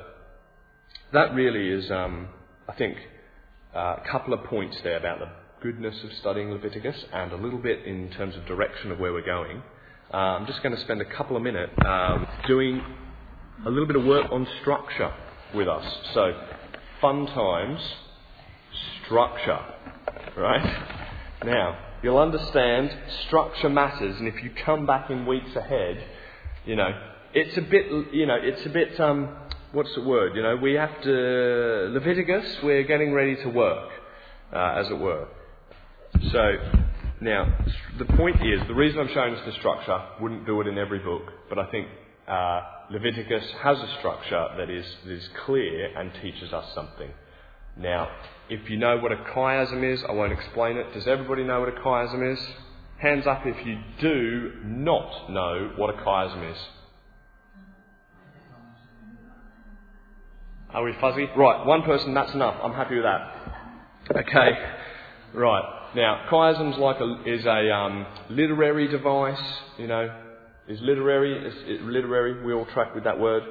that 1.11 1.33
really 1.35 1.69
is, 1.69 1.91
um, 1.91 2.29
I 2.67 2.73
think, 2.73 2.97
uh, 3.75 3.97
a 4.03 4.03
couple 4.09 4.33
of 4.33 4.43
points 4.45 4.77
there 4.83 4.97
about 4.97 5.19
the 5.19 5.29
goodness 5.61 5.95
of 6.03 6.11
studying 6.13 6.51
Leviticus 6.51 7.05
and 7.13 7.31
a 7.31 7.37
little 7.37 7.59
bit 7.59 7.85
in 7.85 8.09
terms 8.11 8.35
of 8.35 8.45
direction 8.45 8.91
of 8.91 8.99
where 8.99 9.13
we're 9.13 9.25
going. 9.25 9.61
Uh, 10.11 10.17
I'm 10.17 10.47
just 10.47 10.61
going 10.63 10.75
to 10.75 10.81
spend 10.81 11.01
a 11.01 11.05
couple 11.05 11.37
of 11.37 11.43
minutes 11.43 11.73
um, 11.85 12.27
doing 12.47 12.81
a 13.65 13.69
little 13.69 13.85
bit 13.85 13.95
of 13.95 14.05
work 14.05 14.31
on 14.31 14.47
structure 14.61 15.13
with 15.53 15.67
us. 15.67 15.85
So, 16.13 16.33
fun 16.99 17.27
times, 17.27 17.81
structure, 19.05 19.59
right? 20.35 20.83
Now, 21.45 21.77
you'll 22.01 22.17
understand 22.17 22.95
structure 23.27 23.69
matters, 23.69 24.17
and 24.19 24.27
if 24.27 24.43
you 24.43 24.51
come 24.65 24.85
back 24.85 25.09
in 25.09 25.25
weeks 25.25 25.55
ahead, 25.55 26.03
you 26.65 26.75
know, 26.75 26.89
it's 27.33 27.57
a 27.57 27.61
bit, 27.61 28.13
you 28.13 28.25
know, 28.25 28.37
it's 28.41 28.65
a 28.65 28.69
bit, 28.69 28.99
um, 28.99 29.29
what's 29.71 29.93
the 29.95 30.01
word? 30.01 30.35
You 30.35 30.43
know, 30.43 30.55
we 30.55 30.73
have 30.73 31.01
to, 31.01 31.89
Leviticus, 31.93 32.57
we're 32.63 32.83
getting 32.83 33.13
ready 33.13 33.35
to 33.37 33.49
work, 33.49 33.89
uh, 34.53 34.75
as 34.77 34.89
it 34.89 34.97
were. 34.97 35.27
So, 36.31 36.57
now, 37.21 37.57
the 37.97 38.05
point 38.05 38.45
is, 38.45 38.59
the 38.67 38.75
reason 38.75 38.99
I'm 38.99 39.09
showing 39.13 39.35
us 39.35 39.45
the 39.45 39.53
structure, 39.53 40.01
wouldn't 40.19 40.45
do 40.45 40.59
it 40.61 40.67
in 40.67 40.77
every 40.77 40.99
book, 40.99 41.23
but 41.49 41.57
I 41.57 41.71
think 41.71 41.87
uh, 42.27 42.61
Leviticus 42.91 43.43
has 43.61 43.77
a 43.77 43.95
structure 43.99 44.47
that 44.57 44.69
is, 44.69 44.85
that 45.05 45.11
is 45.11 45.29
clear 45.45 45.97
and 45.97 46.11
teaches 46.21 46.53
us 46.53 46.65
something. 46.73 47.11
Now, 47.77 48.09
if 48.49 48.69
you 48.69 48.77
know 48.77 48.97
what 48.97 49.11
a 49.11 49.17
chiasm 49.17 49.83
is, 49.83 50.03
I 50.07 50.11
won't 50.11 50.31
explain 50.31 50.77
it. 50.77 50.93
Does 50.93 51.07
everybody 51.07 51.43
know 51.43 51.59
what 51.59 51.69
a 51.69 51.79
chiasm 51.79 52.33
is? 52.33 52.39
Hands 52.99 53.25
up 53.25 53.41
if 53.45 53.65
you 53.65 53.79
do 53.99 54.53
not 54.63 55.29
know 55.29 55.71
what 55.75 55.89
a 55.89 55.97
chiasm 56.03 56.51
is. 56.51 56.57
Are 60.69 60.83
we 60.83 60.93
fuzzy? 60.99 61.27
Right, 61.35 61.65
one 61.65 61.83
person, 61.83 62.13
that's 62.13 62.33
enough. 62.33 62.55
I'm 62.63 62.73
happy 62.73 62.95
with 62.95 63.03
that. 63.03 64.15
Okay, 64.15 64.51
right. 65.33 65.91
Now, 65.95 66.25
chiasm's 66.31 66.77
like 66.77 66.99
a, 66.99 67.23
is 67.25 67.45
a 67.45 67.71
um, 67.71 68.05
literary 68.29 68.87
device, 68.87 69.41
you 69.77 69.87
know, 69.87 70.22
is 70.67 70.79
literary. 70.81 71.47
Is 71.47 71.81
literary. 71.81 72.43
We 72.43 72.53
all 72.53 72.65
track 72.67 72.95
with 72.95 73.03
that 73.03 73.19
word. 73.19 73.43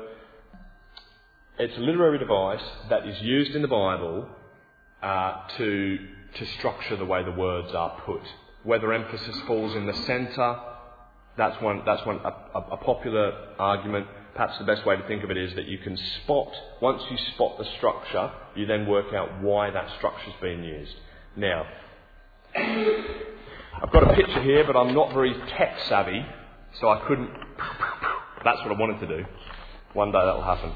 It's 1.59 1.77
a 1.77 1.81
literary 1.81 2.19
device 2.19 2.63
that 2.89 3.07
is 3.07 3.21
used 3.21 3.55
in 3.55 3.63
the 3.63 3.69
Bible 3.69 4.29
uh, 5.03 5.49
to 5.59 5.99
to 6.39 6.47
structure 6.59 6.97
the 6.97 7.05
way 7.05 7.23
the 7.23 7.33
words 7.33 7.75
are 7.75 8.01
put. 8.07 8.23
Whether 8.63 8.93
emphasis 8.93 9.39
falls 9.47 9.75
in 9.75 9.87
the 9.87 9.95
centre, 9.95 10.57
that's 11.37 11.61
one. 11.63 11.83
That's 11.85 12.05
one. 12.07 12.21
A, 12.25 12.59
a 12.73 12.77
popular 12.79 13.33
argument. 13.59 14.07
Perhaps 14.35 14.59
the 14.59 14.65
best 14.65 14.87
way 14.87 14.97
to 14.97 15.07
think 15.07 15.25
of 15.25 15.31
it 15.31 15.37
is 15.37 15.55
that 15.57 15.67
you 15.67 15.77
can 15.79 15.95
spot 16.23 16.49
once 16.81 17.03
you 17.11 17.19
spot 17.35 17.59
the 17.59 17.67
structure, 17.77 18.31
you 18.57 18.65
then 18.65 18.87
work 18.87 19.13
out 19.13 19.43
why 19.43 19.71
that 19.71 19.91
structure 19.99 20.31
is 20.31 20.37
being 20.41 20.65
used. 20.65 20.95
Now, 21.37 21.67
I've 22.55 23.93
got 23.93 24.11
a 24.11 24.15
picture 24.15 24.43
here, 24.43 24.65
but 24.65 24.75
I'm 24.75 24.95
not 24.95 25.13
very 25.13 25.35
tech 25.57 25.79
savvy. 25.87 26.25
So 26.81 26.89
I 26.89 27.07
couldn't. 27.07 27.31
That's 28.45 28.59
what 28.61 28.73
I 28.73 28.79
wanted 28.79 29.01
to 29.07 29.19
do. 29.19 29.25
One 29.93 30.11
day 30.11 30.19
that 30.25 30.35
will 30.35 30.43
happen. 30.43 30.73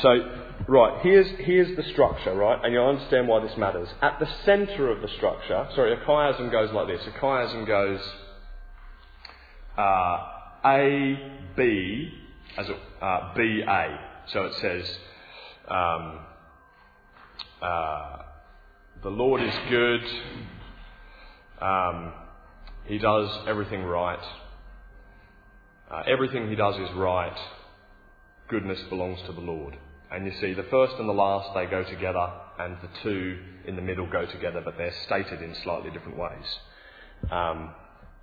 So, 0.00 0.44
right, 0.68 1.00
here's, 1.02 1.28
here's 1.38 1.76
the 1.76 1.82
structure, 1.92 2.34
right? 2.34 2.58
And 2.62 2.72
you'll 2.72 2.86
understand 2.88 3.28
why 3.28 3.40
this 3.40 3.56
matters. 3.56 3.88
At 4.00 4.18
the 4.20 4.28
centre 4.44 4.90
of 4.90 5.02
the 5.02 5.08
structure, 5.08 5.68
sorry, 5.74 5.92
a 5.92 5.96
chiasm 5.98 6.50
goes 6.50 6.72
like 6.72 6.86
this. 6.86 7.06
A 7.06 7.10
chiasm 7.18 7.66
goes 7.66 8.00
uh, 9.76 10.26
A, 10.64 11.32
B, 11.56 12.12
as 12.56 12.68
a, 12.68 13.04
uh, 13.04 13.34
B, 13.34 13.62
A. 13.66 13.98
So 14.28 14.44
it 14.46 14.54
says, 14.60 14.98
um, 15.68 16.20
uh, 17.60 18.16
the 19.02 19.10
Lord 19.10 19.42
is 19.42 19.54
good. 19.68 20.02
Um, 21.60 22.12
he 22.84 22.98
does 22.98 23.30
everything 23.46 23.82
right. 23.82 24.22
Uh, 25.92 26.02
everything 26.06 26.48
he 26.48 26.56
does 26.56 26.76
is 26.76 26.90
right. 26.96 27.36
Goodness 28.48 28.80
belongs 28.88 29.20
to 29.26 29.32
the 29.32 29.40
Lord. 29.40 29.76
And 30.10 30.24
you 30.26 30.32
see, 30.40 30.54
the 30.54 30.62
first 30.64 30.94
and 30.98 31.08
the 31.08 31.12
last, 31.12 31.54
they 31.54 31.66
go 31.66 31.84
together, 31.84 32.32
and 32.58 32.76
the 32.82 32.88
two 33.02 33.38
in 33.66 33.76
the 33.76 33.82
middle 33.82 34.06
go 34.10 34.24
together, 34.24 34.62
but 34.64 34.78
they're 34.78 34.94
stated 35.04 35.42
in 35.42 35.54
slightly 35.62 35.90
different 35.90 36.18
ways. 36.18 36.58
Um, 37.30 37.74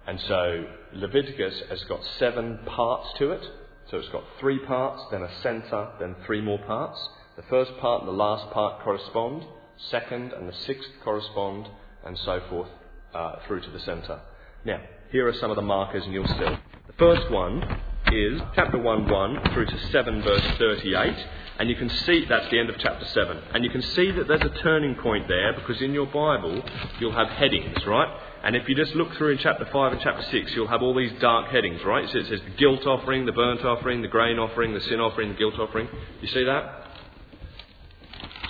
and 0.07 0.19
so 0.21 0.65
Leviticus 0.93 1.61
has 1.69 1.83
got 1.83 2.03
seven 2.17 2.59
parts 2.65 3.07
to 3.19 3.31
it. 3.31 3.47
So 3.91 3.97
it's 3.97 4.09
got 4.09 4.23
three 4.39 4.59
parts, 4.59 5.03
then 5.11 5.23
a 5.23 5.41
centre, 5.41 5.89
then 5.99 6.15
three 6.25 6.41
more 6.41 6.59
parts. 6.59 6.99
The 7.37 7.43
first 7.43 7.71
part 7.77 8.01
and 8.01 8.07
the 8.07 8.13
last 8.13 8.51
part 8.51 8.81
correspond, 8.81 9.45
second 9.89 10.33
and 10.33 10.47
the 10.47 10.53
sixth 10.53 10.89
correspond, 11.03 11.67
and 12.05 12.17
so 12.17 12.41
forth 12.49 12.69
uh, 13.13 13.35
through 13.47 13.61
to 13.61 13.69
the 13.69 13.79
centre. 13.79 14.19
Now, 14.65 14.81
here 15.11 15.27
are 15.27 15.33
some 15.33 15.49
of 15.49 15.55
the 15.55 15.61
markers, 15.61 16.03
and 16.03 16.13
you'll 16.13 16.27
see. 16.27 16.57
First 16.99 17.31
one 17.31 17.63
is 18.11 18.41
chapter 18.55 18.77
1 18.77 19.07
1 19.07 19.53
through 19.53 19.67
to 19.67 19.87
7 19.87 20.21
verse 20.21 20.57
38. 20.57 21.27
And 21.59 21.69
you 21.69 21.75
can 21.77 21.89
see 21.89 22.25
that's 22.27 22.49
the 22.51 22.59
end 22.59 22.69
of 22.69 22.75
chapter 22.77 23.05
7. 23.05 23.37
And 23.53 23.63
you 23.63 23.69
can 23.69 23.81
see 23.81 24.11
that 24.11 24.27
there's 24.27 24.41
a 24.41 24.61
turning 24.61 24.95
point 24.95 25.29
there 25.29 25.53
because 25.53 25.81
in 25.81 25.93
your 25.93 26.07
Bible 26.07 26.61
you'll 26.99 27.15
have 27.15 27.29
headings, 27.29 27.85
right? 27.85 28.09
And 28.43 28.53
if 28.53 28.67
you 28.67 28.75
just 28.75 28.95
look 28.95 29.13
through 29.15 29.31
in 29.31 29.37
chapter 29.37 29.65
5 29.71 29.93
and 29.93 30.01
chapter 30.01 30.23
6, 30.23 30.51
you'll 30.53 30.67
have 30.67 30.81
all 30.81 30.93
these 30.93 31.13
dark 31.21 31.49
headings, 31.49 31.81
right? 31.85 32.09
So 32.11 32.17
it 32.17 32.27
says 32.27 32.41
the 32.41 32.57
guilt 32.57 32.85
offering, 32.85 33.25
the 33.25 33.31
burnt 33.31 33.63
offering, 33.63 34.01
the 34.01 34.09
grain 34.09 34.37
offering, 34.37 34.73
the 34.73 34.81
sin 34.81 34.99
offering, 34.99 35.29
the 35.29 35.37
guilt 35.37 35.57
offering. 35.57 35.87
You 36.21 36.27
see 36.27 36.43
that? 36.43 36.85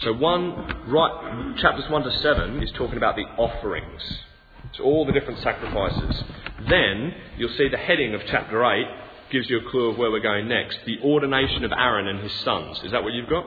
So 0.02 0.14
one, 0.14 0.88
right, 0.88 1.56
chapters 1.58 1.88
1 1.88 2.02
to 2.02 2.18
7 2.18 2.64
is 2.64 2.72
talking 2.72 2.98
about 2.98 3.16
the 3.16 3.26
offerings. 3.38 4.02
So 4.74 4.86
all 4.86 5.06
the 5.06 5.12
different 5.12 5.40
sacrifices. 5.42 6.24
Then 6.68 7.14
you'll 7.38 7.56
see 7.58 7.70
the 7.70 7.78
heading 7.78 8.14
of 8.14 8.22
chapter 8.28 8.64
8 8.66 8.86
gives 9.32 9.50
you 9.50 9.60
a 9.60 9.70
clue 9.70 9.92
of 9.92 9.98
where 9.98 10.12
we're 10.12 10.20
going 10.20 10.48
next. 10.48 10.80
The 10.86 11.00
ordination 11.04 11.64
of 11.64 11.72
Aaron 11.72 12.08
and 12.08 12.20
his 12.20 12.34
sons. 12.44 12.82
Is 12.84 12.92
that 12.92 13.04
what 13.04 13.14
you've 13.14 13.30
got? 13.30 13.46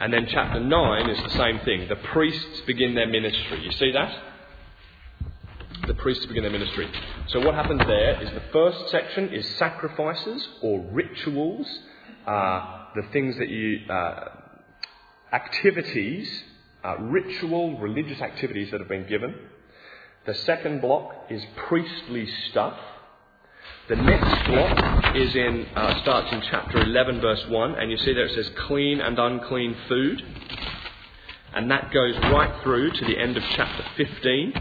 And 0.00 0.12
then 0.12 0.28
chapter 0.30 0.60
9 0.60 1.10
is 1.10 1.22
the 1.24 1.36
same 1.36 1.58
thing. 1.60 1.88
The 1.88 1.96
priests 1.96 2.60
begin 2.66 2.94
their 2.94 3.08
ministry. 3.08 3.64
You 3.64 3.72
see 3.72 3.90
that? 3.92 4.16
The 5.86 5.94
priests 5.94 6.24
begin 6.26 6.42
their 6.42 6.52
ministry. 6.52 6.88
So 7.28 7.40
what 7.40 7.54
happens 7.54 7.80
there 7.86 8.22
is 8.22 8.30
the 8.30 8.42
first 8.52 8.90
section 8.90 9.30
is 9.30 9.46
sacrifices 9.56 10.46
or 10.62 10.80
rituals, 10.92 11.66
uh, 12.26 12.84
the 12.94 13.02
things 13.12 13.36
that 13.38 13.48
you, 13.48 13.80
uh, 13.90 14.28
activities, 15.32 16.44
uh, 16.84 16.96
ritual, 16.98 17.78
religious 17.78 18.20
activities 18.20 18.70
that 18.70 18.80
have 18.80 18.88
been 18.88 19.08
given. 19.08 19.34
The 20.28 20.34
second 20.34 20.82
block 20.82 21.14
is 21.30 21.42
priestly 21.68 22.28
stuff. 22.50 22.78
The 23.88 23.96
next 23.96 24.46
block 24.46 25.16
is 25.16 25.34
in 25.34 25.66
uh, 25.74 26.02
starts 26.02 26.30
in 26.34 26.42
chapter 26.50 26.82
11, 26.82 27.22
verse 27.22 27.46
1, 27.48 27.74
and 27.76 27.90
you 27.90 27.96
see 27.96 28.12
there 28.12 28.26
it 28.26 28.34
says 28.34 28.50
clean 28.66 29.00
and 29.00 29.18
unclean 29.18 29.74
food. 29.88 30.22
And 31.54 31.70
that 31.70 31.90
goes 31.94 32.14
right 32.30 32.62
through 32.62 32.90
to 32.90 33.06
the 33.06 33.18
end 33.18 33.38
of 33.38 33.42
chapter 33.56 33.82
15. 33.96 34.52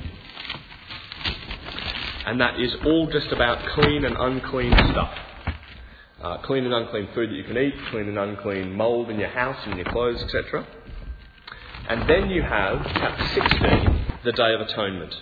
And 2.27 2.39
that 2.39 2.61
is 2.61 2.73
all 2.85 3.07
just 3.11 3.33
about 3.33 3.67
clean 3.73 4.05
and 4.05 4.15
unclean 4.17 4.71
stuff. 4.71 5.17
Uh, 6.21 6.37
clean 6.43 6.63
and 6.63 6.73
unclean 6.73 7.09
food 7.13 7.29
that 7.29 7.35
you 7.35 7.43
can 7.43 7.57
eat, 7.57 7.73
clean 7.91 8.07
and 8.07 8.17
unclean 8.17 8.71
mould 8.71 9.09
in 9.09 9.19
your 9.19 9.31
house 9.31 9.59
and 9.65 9.75
your 9.75 9.91
clothes, 9.91 10.23
etc. 10.23 10.65
And 11.89 12.09
then 12.09 12.29
you 12.29 12.41
have 12.41 12.85
chapter 12.93 13.27
16, 13.27 14.05
the 14.23 14.31
Day 14.31 14.53
of 14.53 14.61
Atonement. 14.61 15.13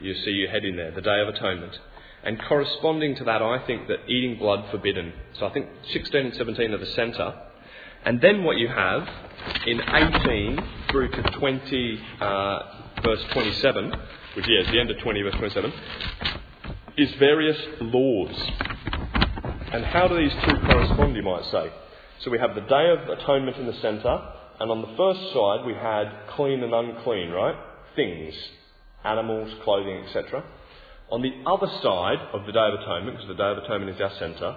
You 0.00 0.14
see 0.14 0.30
you 0.30 0.48
head 0.48 0.64
in 0.64 0.76
there, 0.76 0.90
the 0.90 1.00
Day 1.00 1.20
of 1.20 1.28
Atonement. 1.28 1.78
And 2.22 2.40
corresponding 2.48 3.16
to 3.16 3.24
that, 3.24 3.42
I 3.42 3.64
think 3.66 3.88
that 3.88 4.08
eating 4.08 4.38
blood 4.38 4.70
forbidden. 4.70 5.12
So 5.38 5.46
I 5.46 5.52
think 5.52 5.68
16 5.92 6.26
and 6.26 6.34
17 6.34 6.72
are 6.72 6.78
the 6.78 6.86
centre. 6.86 7.34
And 8.04 8.20
then 8.20 8.44
what 8.44 8.56
you 8.56 8.68
have 8.68 9.08
in 9.66 9.80
18 9.80 10.58
through 10.90 11.10
to 11.10 11.22
20, 11.22 12.00
uh, 12.20 12.58
verse 13.02 13.24
27, 13.32 13.92
which 14.36 14.48
is 14.48 14.66
the 14.66 14.80
end 14.80 14.90
of 14.90 14.98
20, 14.98 15.22
verse 15.22 15.34
27, 15.34 15.72
is 16.96 17.10
various 17.18 17.58
laws 17.80 18.50
and 19.72 19.84
how 19.84 20.08
do 20.08 20.16
these 20.16 20.32
two 20.44 20.56
correspond, 20.66 21.14
you 21.14 21.22
might 21.22 21.44
say? 21.44 21.70
So 22.20 22.30
we 22.30 22.38
have 22.38 22.56
the 22.56 22.60
Day 22.62 22.90
of 22.90 23.08
Atonement 23.08 23.56
in 23.56 23.66
the 23.66 23.80
centre, 23.80 24.18
and 24.58 24.68
on 24.68 24.82
the 24.82 24.96
first 24.96 25.32
side 25.32 25.64
we 25.64 25.74
had 25.74 26.10
clean 26.30 26.64
and 26.64 26.74
unclean, 26.74 27.30
right? 27.30 27.54
Things, 27.94 28.34
animals, 29.04 29.52
clothing, 29.64 30.04
etc. 30.04 30.44
On 31.10 31.22
the 31.22 31.32
other 31.46 31.66
side 31.82 32.18
of 32.32 32.46
the 32.46 32.52
Day 32.52 32.68
of 32.68 32.74
Atonement, 32.74 33.16
because 33.16 33.28
the 33.28 33.34
Day 33.34 33.50
of 33.50 33.58
Atonement 33.58 33.94
is 33.94 34.00
our 34.00 34.12
centre, 34.18 34.56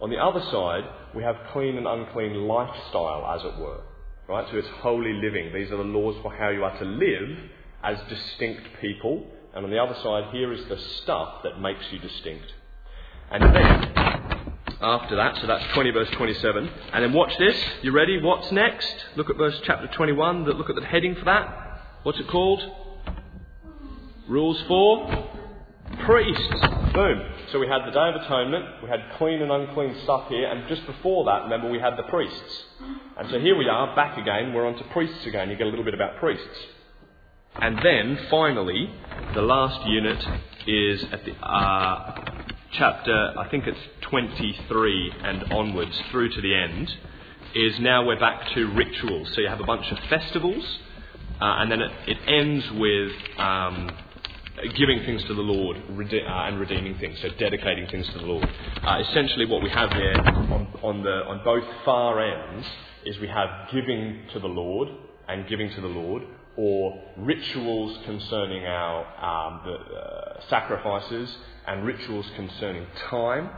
on 0.00 0.10
the 0.10 0.16
other 0.16 0.40
side 0.50 0.84
we 1.14 1.22
have 1.22 1.36
clean 1.52 1.76
and 1.76 1.86
unclean 1.86 2.34
lifestyle, 2.46 3.26
as 3.36 3.44
it 3.44 3.58
were. 3.60 3.80
Right? 4.28 4.46
So 4.50 4.56
it's 4.56 4.68
holy 4.80 5.12
living. 5.12 5.52
These 5.52 5.70
are 5.70 5.76
the 5.76 5.82
laws 5.82 6.16
for 6.22 6.32
how 6.32 6.50
you 6.50 6.64
are 6.64 6.78
to 6.78 6.84
live 6.84 7.38
as 7.82 7.98
distinct 8.08 8.62
people. 8.80 9.26
And 9.54 9.64
on 9.64 9.70
the 9.70 9.78
other 9.78 9.96
side, 10.02 10.32
here 10.32 10.52
is 10.52 10.64
the 10.68 10.78
stuff 11.02 11.42
that 11.42 11.60
makes 11.60 11.84
you 11.90 11.98
distinct. 11.98 12.46
And 13.32 13.42
then 13.54 14.10
after 14.80 15.16
that. 15.16 15.36
So 15.40 15.46
that's 15.46 15.64
20 15.74 15.90
verse 15.90 16.08
27. 16.12 16.70
And 16.92 17.04
then 17.04 17.12
watch 17.12 17.36
this. 17.38 17.56
You 17.82 17.92
ready? 17.92 18.20
What's 18.20 18.50
next? 18.52 18.94
Look 19.16 19.30
at 19.30 19.36
verse 19.36 19.58
chapter 19.64 19.88
21. 19.88 20.44
Look 20.44 20.70
at 20.70 20.76
the 20.76 20.84
heading 20.84 21.14
for 21.14 21.24
that. 21.26 21.98
What's 22.02 22.18
it 22.18 22.28
called? 22.28 22.62
Rules 24.30 24.62
for 24.68 25.28
priests. 26.06 26.66
Boom. 26.94 27.20
So 27.50 27.58
we 27.58 27.66
had 27.66 27.84
the 27.84 27.90
Day 27.90 28.10
of 28.10 28.22
Atonement, 28.22 28.80
we 28.80 28.88
had 28.88 29.00
clean 29.18 29.42
and 29.42 29.50
unclean 29.50 29.96
stuff 30.04 30.28
here, 30.28 30.48
and 30.48 30.68
just 30.68 30.86
before 30.86 31.24
that, 31.24 31.42
remember, 31.42 31.68
we 31.68 31.80
had 31.80 31.96
the 31.96 32.04
priests. 32.04 32.64
And 33.18 33.28
so 33.28 33.40
here 33.40 33.56
we 33.56 33.68
are, 33.68 33.92
back 33.96 34.18
again, 34.18 34.54
we're 34.54 34.68
on 34.68 34.76
to 34.76 34.84
priests 34.92 35.26
again. 35.26 35.50
You 35.50 35.56
get 35.56 35.66
a 35.66 35.70
little 35.70 35.84
bit 35.84 35.94
about 35.94 36.18
priests. 36.18 36.46
And 37.56 37.80
then, 37.82 38.28
finally, 38.30 38.88
the 39.34 39.42
last 39.42 39.84
unit 39.88 40.24
is 40.64 41.02
at 41.10 41.24
the 41.24 41.32
uh, 41.44 42.44
chapter, 42.74 43.34
I 43.36 43.48
think 43.48 43.66
it's 43.66 43.80
23 44.02 45.12
and 45.24 45.52
onwards 45.52 46.00
through 46.12 46.28
to 46.28 46.40
the 46.40 46.54
end, 46.54 46.88
is 47.56 47.80
now 47.80 48.06
we're 48.06 48.20
back 48.20 48.54
to 48.54 48.66
rituals. 48.74 49.32
So 49.34 49.40
you 49.40 49.48
have 49.48 49.58
a 49.58 49.66
bunch 49.66 49.90
of 49.90 49.98
festivals, 50.08 50.64
uh, 51.40 51.56
and 51.58 51.72
then 51.72 51.80
it, 51.80 51.90
it 52.06 52.18
ends 52.28 52.64
with 52.76 53.10
um, 53.36 53.90
giving 54.76 55.04
things 55.04 55.22
to 55.24 55.34
the 55.34 55.40
Lord 55.40 55.76
uh, 55.76 56.46
and 56.46 56.60
redeeming 56.60 56.98
things, 56.98 57.18
so 57.20 57.28
dedicating 57.38 57.86
things 57.88 58.06
to 58.08 58.18
the 58.18 58.26
Lord. 58.26 58.48
Uh, 58.82 59.02
essentially, 59.08 59.46
what 59.46 59.62
we 59.62 59.70
have 59.70 59.92
here 59.92 60.14
on, 60.14 60.68
on, 60.82 61.02
the, 61.02 61.24
on 61.26 61.42
both 61.44 61.64
far 61.84 62.20
ends 62.20 62.66
is 63.04 63.18
we 63.18 63.28
have 63.28 63.70
giving 63.72 64.22
to 64.32 64.38
the 64.38 64.48
Lord 64.48 64.88
and 65.28 65.48
giving 65.48 65.70
to 65.70 65.80
the 65.80 65.88
Lord, 65.88 66.22
or 66.56 67.00
rituals 67.16 67.98
concerning 68.04 68.64
our 68.66 69.04
um, 69.24 69.60
the, 69.64 69.72
uh, 69.72 70.40
sacrifices 70.48 71.36
and 71.66 71.84
rituals 71.84 72.26
concerning 72.36 72.86
time. 73.08 73.48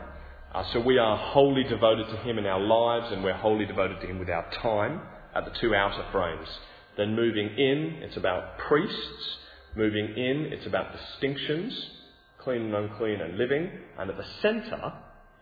Uh, 0.53 0.63
so 0.71 0.79
we 0.79 0.99
are 0.99 1.17
wholly 1.17 1.63
devoted 1.63 2.07
to 2.09 2.17
Him 2.17 2.37
in 2.37 2.45
our 2.45 2.59
lives, 2.59 3.11
and 3.11 3.23
we're 3.23 3.33
wholly 3.33 3.65
devoted 3.65 3.99
to 4.01 4.07
Him 4.07 4.19
with 4.19 4.29
our 4.29 4.49
time 4.61 5.01
at 5.35 5.45
the 5.45 5.51
two 5.59 5.73
outer 5.73 6.05
frames. 6.11 6.47
Then 6.95 7.15
moving 7.15 7.47
in, 7.57 8.03
it's 8.03 8.17
about 8.17 8.59
priests. 8.59 9.37
Moving 9.75 10.05
in, 10.15 10.49
it's 10.51 10.67
about 10.67 10.95
distinctions, 10.95 11.89
clean 12.37 12.73
and 12.73 12.75
unclean 12.75 13.21
and 13.21 13.37
living. 13.37 13.71
And 13.97 14.09
at 14.09 14.17
the 14.17 14.25
centre 14.41 14.93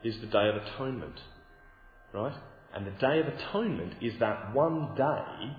is 0.04 0.20
the 0.22 0.28
Day 0.28 0.48
of 0.48 0.56
Atonement. 0.56 1.20
Right? 2.14 2.36
And 2.74 2.88
the 2.88 2.92
Day 2.92 3.20
of 3.20 3.28
Atonement 3.28 3.96
is 4.02 4.14
that 4.20 4.54
one 4.54 4.96
day 4.96 5.58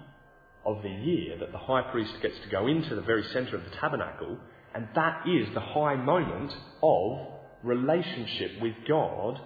of 0.65 0.83
the 0.83 0.89
year 0.89 1.37
that 1.39 1.53
the 1.53 1.59
high 1.59 1.83
priest 1.91 2.15
gets 2.23 2.39
to 2.41 2.49
go 2.49 2.67
into 2.67 2.95
the 2.95 3.03
very 3.03 3.25
centre 3.25 3.57
of 3.57 3.65
the 3.65 3.77
tabernacle, 3.77 4.39
and 4.75 4.89
that 4.95 5.25
is 5.27 5.53
the 5.53 5.61
high 5.61 5.97
moment 5.97 6.53
of 6.83 7.19
relationship 7.63 8.53
with 8.61 8.75
God 8.89 9.41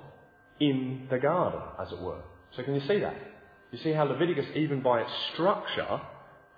in 0.61 1.09
the 1.11 1.19
garden, 1.19 1.61
as 1.81 1.91
it 1.91 2.01
were. 2.01 2.23
So 2.57 2.63
can 2.63 2.75
you 2.75 2.81
see 2.87 3.01
that? 3.01 3.17
You 3.73 3.79
see 3.79 3.93
how 3.93 4.05
Leviticus, 4.05 4.47
even 4.55 4.83
by 4.83 5.01
its 5.01 5.13
structure, 5.33 6.01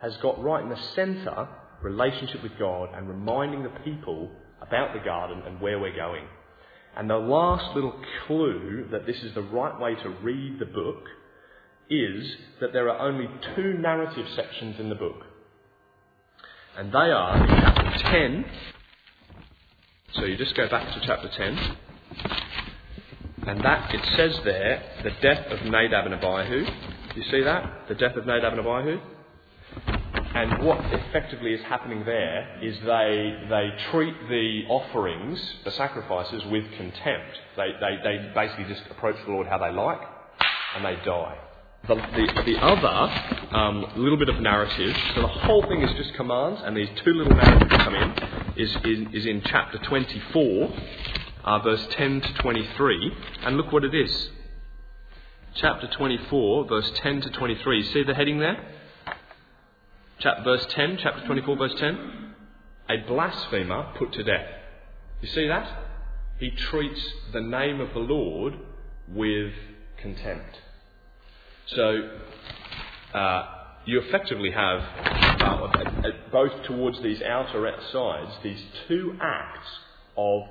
has 0.02 0.16
got 0.18 0.42
right 0.42 0.62
in 0.62 0.68
the 0.68 0.82
centre 0.94 1.48
relationship 1.82 2.42
with 2.42 2.58
God 2.58 2.90
and 2.94 3.08
reminding 3.08 3.62
the 3.62 3.80
people 3.84 4.30
about 4.60 4.92
the 4.92 5.04
garden 5.04 5.42
and 5.46 5.60
where 5.60 5.78
we're 5.78 5.96
going. 5.96 6.24
And 6.96 7.08
the 7.08 7.16
last 7.16 7.74
little 7.74 7.94
clue 8.26 8.88
that 8.90 9.06
this 9.06 9.16
is 9.18 9.34
the 9.34 9.42
right 9.42 9.78
way 9.80 9.94
to 9.94 10.08
read 10.22 10.58
the 10.58 10.66
book 10.66 11.04
is 11.90 12.26
that 12.60 12.72
there 12.72 12.90
are 12.90 12.98
only 13.08 13.28
two 13.54 13.74
narrative 13.74 14.26
sections 14.34 14.76
in 14.78 14.88
the 14.88 14.94
book. 14.94 15.22
And 16.76 16.92
they 16.92 16.98
are 16.98 17.36
in 17.36 17.48
chapter 17.48 18.10
10. 18.10 18.44
So 20.14 20.24
you 20.24 20.36
just 20.36 20.56
go 20.56 20.68
back 20.68 20.92
to 20.92 21.00
chapter 21.06 21.28
10. 21.28 21.76
And 23.46 23.64
that, 23.64 23.94
it 23.94 24.04
says 24.16 24.38
there, 24.44 24.82
the 25.02 25.10
death 25.22 25.46
of 25.50 25.64
Nadab 25.64 26.06
and 26.06 26.14
Abihu. 26.14 26.66
You 27.14 27.22
see 27.30 27.42
that? 27.42 27.86
The 27.88 27.94
death 27.94 28.16
of 28.16 28.26
Nadab 28.26 28.52
and 28.52 28.60
Abihu. 28.60 29.00
And 30.38 30.64
what 30.64 30.78
effectively 30.92 31.52
is 31.52 31.60
happening 31.64 32.04
there 32.04 32.60
is 32.62 32.78
they, 32.86 33.34
they 33.50 33.70
treat 33.90 34.14
the 34.28 34.62
offerings, 34.68 35.40
the 35.64 35.72
sacrifices, 35.72 36.44
with 36.46 36.62
contempt. 36.76 37.40
They, 37.56 37.72
they, 37.80 37.96
they 38.04 38.30
basically 38.32 38.72
just 38.72 38.88
approach 38.88 39.16
the 39.26 39.32
Lord 39.32 39.48
how 39.48 39.58
they 39.58 39.72
like, 39.72 40.00
and 40.76 40.84
they 40.84 40.94
die. 41.04 41.36
The, 41.88 41.96
the, 41.96 42.42
the 42.46 42.56
other 42.58 43.56
um, 43.56 43.84
little 43.96 44.16
bit 44.16 44.28
of 44.28 44.40
narrative, 44.40 44.96
so 45.16 45.22
the 45.22 45.26
whole 45.26 45.62
thing 45.62 45.82
is 45.82 45.92
just 45.96 46.14
commands, 46.14 46.60
and 46.64 46.76
these 46.76 46.90
two 47.02 47.14
little 47.14 47.34
narratives 47.34 47.82
come 47.82 47.96
in, 47.96 48.12
is, 48.56 48.76
is, 48.84 49.14
is 49.14 49.26
in 49.26 49.42
chapter 49.44 49.78
24, 49.78 50.72
uh, 51.42 51.58
verse 51.64 51.84
10 51.90 52.20
to 52.20 52.32
23. 52.34 53.12
And 53.42 53.56
look 53.56 53.72
what 53.72 53.82
it 53.82 53.92
is. 53.92 54.28
Chapter 55.56 55.88
24, 55.88 56.68
verse 56.68 56.92
10 56.94 57.22
to 57.22 57.30
23. 57.30 57.92
See 57.92 58.04
the 58.04 58.14
heading 58.14 58.38
there? 58.38 58.77
Chap- 60.20 60.44
verse 60.44 60.66
10, 60.70 60.98
chapter 61.02 61.24
24, 61.26 61.56
verse 61.56 61.74
10. 61.78 62.34
A 62.90 62.96
blasphemer 63.06 63.92
put 63.98 64.12
to 64.12 64.22
death. 64.22 64.48
You 65.20 65.28
see 65.28 65.48
that? 65.48 65.88
he 66.38 66.50
treats 66.50 67.00
the 67.32 67.40
name 67.40 67.80
of 67.80 67.92
the 67.92 67.98
Lord 67.98 68.54
with 69.08 69.52
contempt. 70.00 70.60
So, 71.66 72.10
uh, 73.12 73.46
you 73.84 74.00
effectively 74.00 74.50
have, 74.52 74.80
uh, 75.40 76.10
both 76.30 76.62
towards 76.64 77.02
these 77.02 77.20
outer 77.22 77.72
sides, 77.92 78.30
these 78.42 78.62
two 78.86 79.16
acts 79.20 79.68
of 80.16 80.42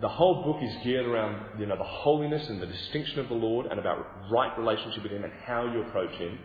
the 0.00 0.08
whole 0.08 0.44
book 0.44 0.62
is 0.62 0.84
geared 0.84 1.06
around 1.06 1.60
you 1.60 1.66
know, 1.66 1.76
the 1.76 1.84
holiness 1.84 2.48
and 2.48 2.60
the 2.60 2.66
distinction 2.66 3.18
of 3.20 3.28
the 3.28 3.34
Lord 3.34 3.66
and 3.66 3.78
about 3.78 4.30
right 4.30 4.56
relationship 4.58 5.02
with 5.02 5.12
Him 5.12 5.24
and 5.24 5.32
how 5.46 5.64
you 5.72 5.82
approach 5.82 6.12
Him. 6.12 6.38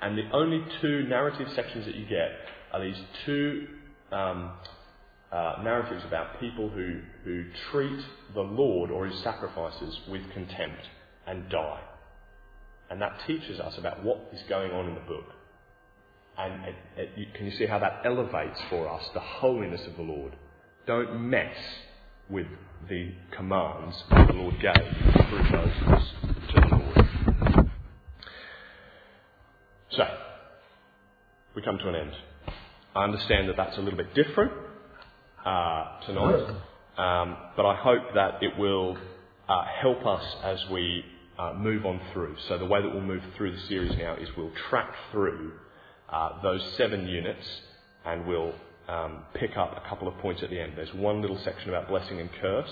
And 0.00 0.18
the 0.18 0.28
only 0.32 0.62
two 0.80 1.04
narrative 1.04 1.48
sections 1.54 1.86
that 1.86 1.94
you 1.94 2.06
get 2.06 2.30
are 2.72 2.84
these 2.84 3.00
two 3.24 3.68
um, 4.12 4.52
uh, 5.32 5.56
narratives 5.62 6.04
about 6.04 6.40
people 6.40 6.68
who, 6.68 7.00
who 7.24 7.44
treat 7.70 8.00
the 8.34 8.40
Lord 8.40 8.90
or 8.90 9.06
His 9.06 9.18
sacrifices 9.22 9.98
with 10.08 10.22
contempt 10.32 10.82
and 11.26 11.48
die. 11.48 11.80
And 12.90 13.00
that 13.00 13.20
teaches 13.26 13.60
us 13.60 13.78
about 13.78 14.04
what 14.04 14.30
is 14.32 14.40
going 14.48 14.70
on 14.70 14.88
in 14.88 14.94
the 14.94 15.00
book. 15.00 15.32
And 16.36 16.64
it, 16.64 16.74
it, 16.96 17.10
you, 17.16 17.26
can 17.34 17.46
you 17.46 17.52
see 17.52 17.66
how 17.66 17.78
that 17.78 18.02
elevates 18.04 18.60
for 18.68 18.88
us 18.88 19.08
the 19.14 19.20
holiness 19.20 19.80
of 19.86 19.96
the 19.96 20.02
Lord? 20.02 20.36
Don't 20.86 21.30
mess 21.30 21.56
with 22.28 22.46
the 22.88 23.12
commands 23.36 23.96
the 24.10 24.32
Lord 24.34 24.54
gave 24.60 25.26
through 25.28 25.50
Moses 25.50 26.10
to 26.54 26.60
the 26.60 26.76
Lord. 26.76 27.03
We 31.54 31.62
come 31.62 31.78
to 31.78 31.88
an 31.88 31.94
end. 31.94 32.12
I 32.96 33.04
understand 33.04 33.48
that 33.48 33.56
that's 33.56 33.76
a 33.76 33.80
little 33.80 33.96
bit 33.96 34.12
different 34.14 34.52
uh, 35.44 36.00
tonight, 36.06 36.46
um, 36.98 37.36
but 37.56 37.64
I 37.64 37.76
hope 37.76 38.02
that 38.14 38.42
it 38.42 38.58
will 38.58 38.96
uh, 39.48 39.64
help 39.80 40.04
us 40.04 40.24
as 40.42 40.58
we 40.70 41.04
uh, 41.38 41.52
move 41.54 41.86
on 41.86 42.00
through. 42.12 42.36
So, 42.48 42.58
the 42.58 42.66
way 42.66 42.82
that 42.82 42.92
we'll 42.92 43.02
move 43.02 43.22
through 43.36 43.52
the 43.52 43.60
series 43.68 43.96
now 43.98 44.16
is 44.16 44.28
we'll 44.36 44.52
track 44.68 44.92
through 45.12 45.52
uh, 46.08 46.42
those 46.42 46.60
seven 46.76 47.06
units 47.06 47.46
and 48.04 48.26
we'll 48.26 48.54
um, 48.88 49.24
pick 49.34 49.56
up 49.56 49.80
a 49.84 49.88
couple 49.88 50.08
of 50.08 50.18
points 50.18 50.42
at 50.42 50.50
the 50.50 50.60
end. 50.60 50.72
There's 50.76 50.92
one 50.94 51.20
little 51.20 51.38
section 51.44 51.68
about 51.68 51.88
blessing 51.88 52.20
and 52.20 52.30
curse, 52.40 52.70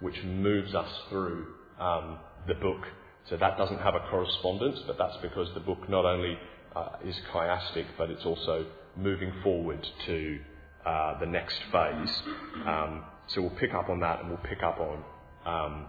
which 0.00 0.22
moves 0.22 0.74
us 0.74 0.90
through 1.08 1.46
um, 1.80 2.18
the 2.46 2.54
book. 2.54 2.82
So 3.30 3.36
that 3.36 3.58
doesn't 3.58 3.78
have 3.78 3.94
a 3.94 4.00
correspondence, 4.10 4.80
but 4.86 4.96
that's 4.98 5.16
because 5.22 5.48
the 5.54 5.60
book 5.60 5.88
not 5.88 6.04
only 6.04 6.38
uh, 6.74 6.88
is 7.04 7.16
chiastic, 7.32 7.86
but 7.96 8.10
it's 8.10 8.24
also 8.24 8.66
moving 8.96 9.32
forward 9.42 9.86
to 10.06 10.38
uh, 10.84 11.18
the 11.20 11.26
next 11.26 11.56
phase. 11.72 12.22
Um, 12.66 13.04
so 13.28 13.42
we'll 13.42 13.58
pick 13.58 13.74
up 13.74 13.88
on 13.88 14.00
that, 14.00 14.20
and 14.20 14.28
we'll 14.28 14.38
pick 14.38 14.62
up 14.62 14.78
on 14.80 15.04
um, 15.44 15.86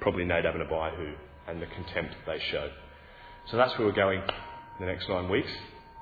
probably 0.00 0.24
Nadab 0.24 0.54
and 0.54 0.62
Abihu 0.62 1.14
and 1.48 1.60
the 1.60 1.66
contempt 1.66 2.14
they 2.26 2.38
show. 2.50 2.70
So 3.50 3.56
that's 3.56 3.76
where 3.78 3.86
we're 3.88 3.94
going 3.94 4.20
in 4.20 4.86
the 4.86 4.86
next 4.86 5.08
nine 5.08 5.28
weeks. 5.28 5.50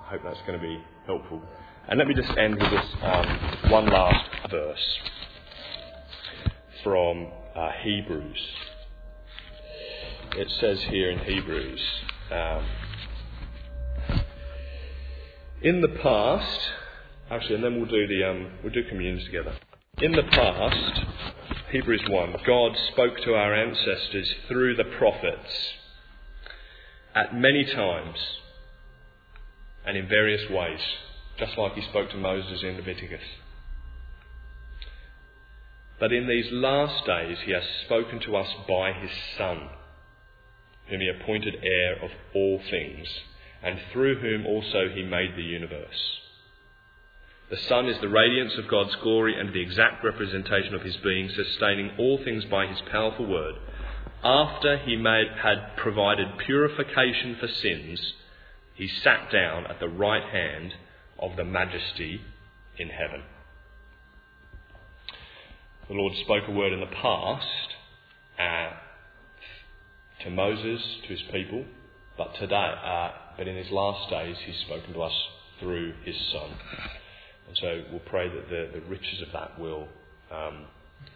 I 0.04 0.10
hope 0.10 0.22
that's 0.24 0.40
going 0.46 0.58
to 0.58 0.64
be 0.64 0.82
helpful. 1.06 1.42
And 1.88 1.98
let 1.98 2.06
me 2.06 2.14
just 2.14 2.30
end 2.36 2.54
with 2.60 2.70
this 2.70 2.86
um, 3.02 3.70
one 3.70 3.86
last 3.86 4.50
verse 4.50 4.98
from 6.84 7.28
uh, 7.56 7.70
Hebrews. 7.82 8.46
It 10.36 10.50
says 10.60 10.82
here 10.90 11.10
in 11.10 11.18
Hebrews, 11.20 11.80
um, 12.30 12.64
in 15.62 15.80
the 15.80 15.88
past, 15.88 16.60
actually, 17.30 17.56
and 17.56 17.64
then 17.64 17.76
we'll 17.76 17.90
do 17.90 18.06
the 18.06 18.24
um, 18.24 18.52
we'll 18.62 18.72
do 18.72 18.84
communions 18.88 19.24
together. 19.24 19.56
In 19.98 20.12
the 20.12 20.22
past, 20.22 21.00
Hebrews 21.70 22.04
one, 22.08 22.34
God 22.46 22.76
spoke 22.92 23.18
to 23.24 23.34
our 23.34 23.54
ancestors 23.54 24.32
through 24.46 24.76
the 24.76 24.84
prophets 24.84 25.50
at 27.14 27.34
many 27.34 27.64
times 27.64 28.16
and 29.84 29.96
in 29.96 30.08
various 30.08 30.48
ways 30.50 30.80
just 31.38 31.56
like 31.56 31.74
he 31.74 31.82
spoke 31.82 32.10
to 32.10 32.16
Moses 32.16 32.62
in 32.62 32.76
Leviticus. 32.76 33.22
But 36.00 36.12
in 36.12 36.28
these 36.28 36.46
last 36.50 37.06
days 37.06 37.38
he 37.44 37.52
has 37.52 37.62
spoken 37.84 38.20
to 38.20 38.36
us 38.36 38.48
by 38.68 38.92
his 38.92 39.10
Son, 39.36 39.68
whom 40.88 41.00
he 41.00 41.08
appointed 41.08 41.54
heir 41.62 42.04
of 42.04 42.10
all 42.34 42.60
things, 42.70 43.08
and 43.62 43.78
through 43.92 44.20
whom 44.20 44.46
also 44.46 44.88
he 44.94 45.02
made 45.02 45.36
the 45.36 45.42
universe. 45.42 46.18
The 47.50 47.56
son 47.56 47.88
is 47.88 47.98
the 48.00 48.08
radiance 48.08 48.52
of 48.58 48.68
God's 48.68 48.94
glory 48.96 49.38
and 49.38 49.52
the 49.52 49.60
exact 49.60 50.04
representation 50.04 50.74
of 50.74 50.82
his 50.82 50.96
being, 50.98 51.30
sustaining 51.30 51.92
all 51.98 52.18
things 52.18 52.44
by 52.44 52.66
his 52.66 52.80
powerful 52.90 53.26
word. 53.26 53.54
After 54.22 54.76
he 54.78 54.96
made, 54.96 55.28
had 55.42 55.76
provided 55.76 56.38
purification 56.38 57.36
for 57.40 57.48
sins, 57.48 58.14
he 58.74 58.86
sat 58.86 59.30
down 59.32 59.66
at 59.66 59.80
the 59.80 59.88
right 59.88 60.22
hand 60.22 60.74
of 61.18 61.36
the 61.36 61.44
majesty 61.44 62.20
in 62.76 62.90
heaven. 62.90 63.22
The 65.88 65.94
Lord 65.94 66.14
spoke 66.16 66.44
a 66.46 66.52
word 66.52 66.74
in 66.74 66.80
the 66.80 66.86
past 66.86 67.46
uh, 68.38 68.70
to 70.24 70.30
Moses, 70.30 70.82
to 71.02 71.08
his 71.08 71.22
people, 71.32 71.64
but 72.18 72.34
today, 72.34 72.74
uh, 72.84 73.10
but 73.38 73.48
in 73.48 73.56
his 73.56 73.70
last 73.70 74.10
days, 74.10 74.36
he's 74.44 74.58
spoken 74.66 74.92
to 74.92 75.02
us 75.02 75.12
through 75.60 75.94
his 76.04 76.16
Son. 76.32 76.50
And 77.46 77.56
so 77.56 77.82
we'll 77.90 78.00
pray 78.00 78.28
that 78.28 78.50
the, 78.50 78.78
the 78.78 78.84
riches 78.86 79.22
of 79.22 79.32
that 79.32 79.58
will, 79.58 79.88
um, 80.30 80.66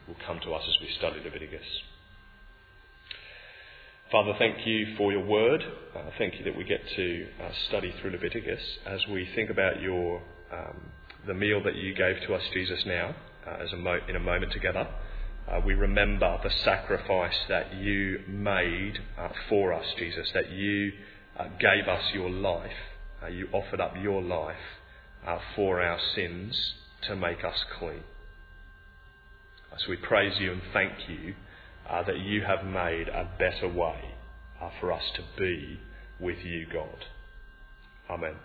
will 0.08 0.16
come 0.26 0.40
to 0.44 0.54
us 0.54 0.62
as 0.66 0.80
we 0.80 0.88
study 0.96 1.20
Leviticus. 1.22 1.66
Father, 4.10 4.32
thank 4.38 4.66
you 4.66 4.94
for 4.96 5.10
your 5.10 5.24
word. 5.24 5.62
Uh, 5.96 6.10
thank 6.16 6.38
you 6.38 6.44
that 6.44 6.56
we 6.56 6.64
get 6.64 6.80
to 6.96 7.26
uh, 7.42 7.50
study 7.68 7.92
through 8.00 8.12
Leviticus 8.12 8.60
as 8.86 9.00
we 9.10 9.28
think 9.34 9.50
about 9.50 9.80
your 9.80 10.22
um, 10.52 10.92
the 11.26 11.34
meal 11.34 11.62
that 11.62 11.76
you 11.76 11.94
gave 11.94 12.20
to 12.26 12.34
us, 12.34 12.42
Jesus, 12.52 12.84
now 12.84 13.14
uh, 13.46 13.62
as 13.62 13.72
a 13.72 13.76
mo- 13.76 14.00
in 14.08 14.16
a 14.16 14.20
moment 14.20 14.52
together. 14.52 14.86
Uh, 15.48 15.60
we 15.64 15.74
remember 15.74 16.38
the 16.42 16.50
sacrifice 16.50 17.36
that 17.48 17.74
you 17.74 18.20
made 18.28 18.98
uh, 19.18 19.28
for 19.48 19.72
us, 19.72 19.86
Jesus, 19.98 20.28
that 20.34 20.50
you 20.50 20.92
uh, 21.38 21.44
gave 21.58 21.88
us 21.88 22.02
your 22.12 22.30
life. 22.30 22.70
you 23.30 23.48
offered 23.52 23.80
up 23.80 23.94
your 24.00 24.22
life 24.22 24.56
for 25.54 25.80
our 25.80 25.98
sins 26.14 26.74
to 27.06 27.16
make 27.16 27.44
us 27.44 27.64
clean. 27.78 28.02
so 29.78 29.90
we 29.90 29.96
praise 29.96 30.38
you 30.38 30.52
and 30.52 30.62
thank 30.72 30.92
you 31.08 31.34
uh, 31.88 32.02
that 32.02 32.18
you 32.18 32.42
have 32.42 32.64
made 32.64 33.08
a 33.08 33.28
better 33.38 33.68
way 33.68 34.14
uh, 34.60 34.70
for 34.80 34.92
us 34.92 35.02
to 35.16 35.22
be 35.38 35.80
with 36.20 36.38
you, 36.44 36.66
God. 36.72 37.04
Amen. 38.08 38.36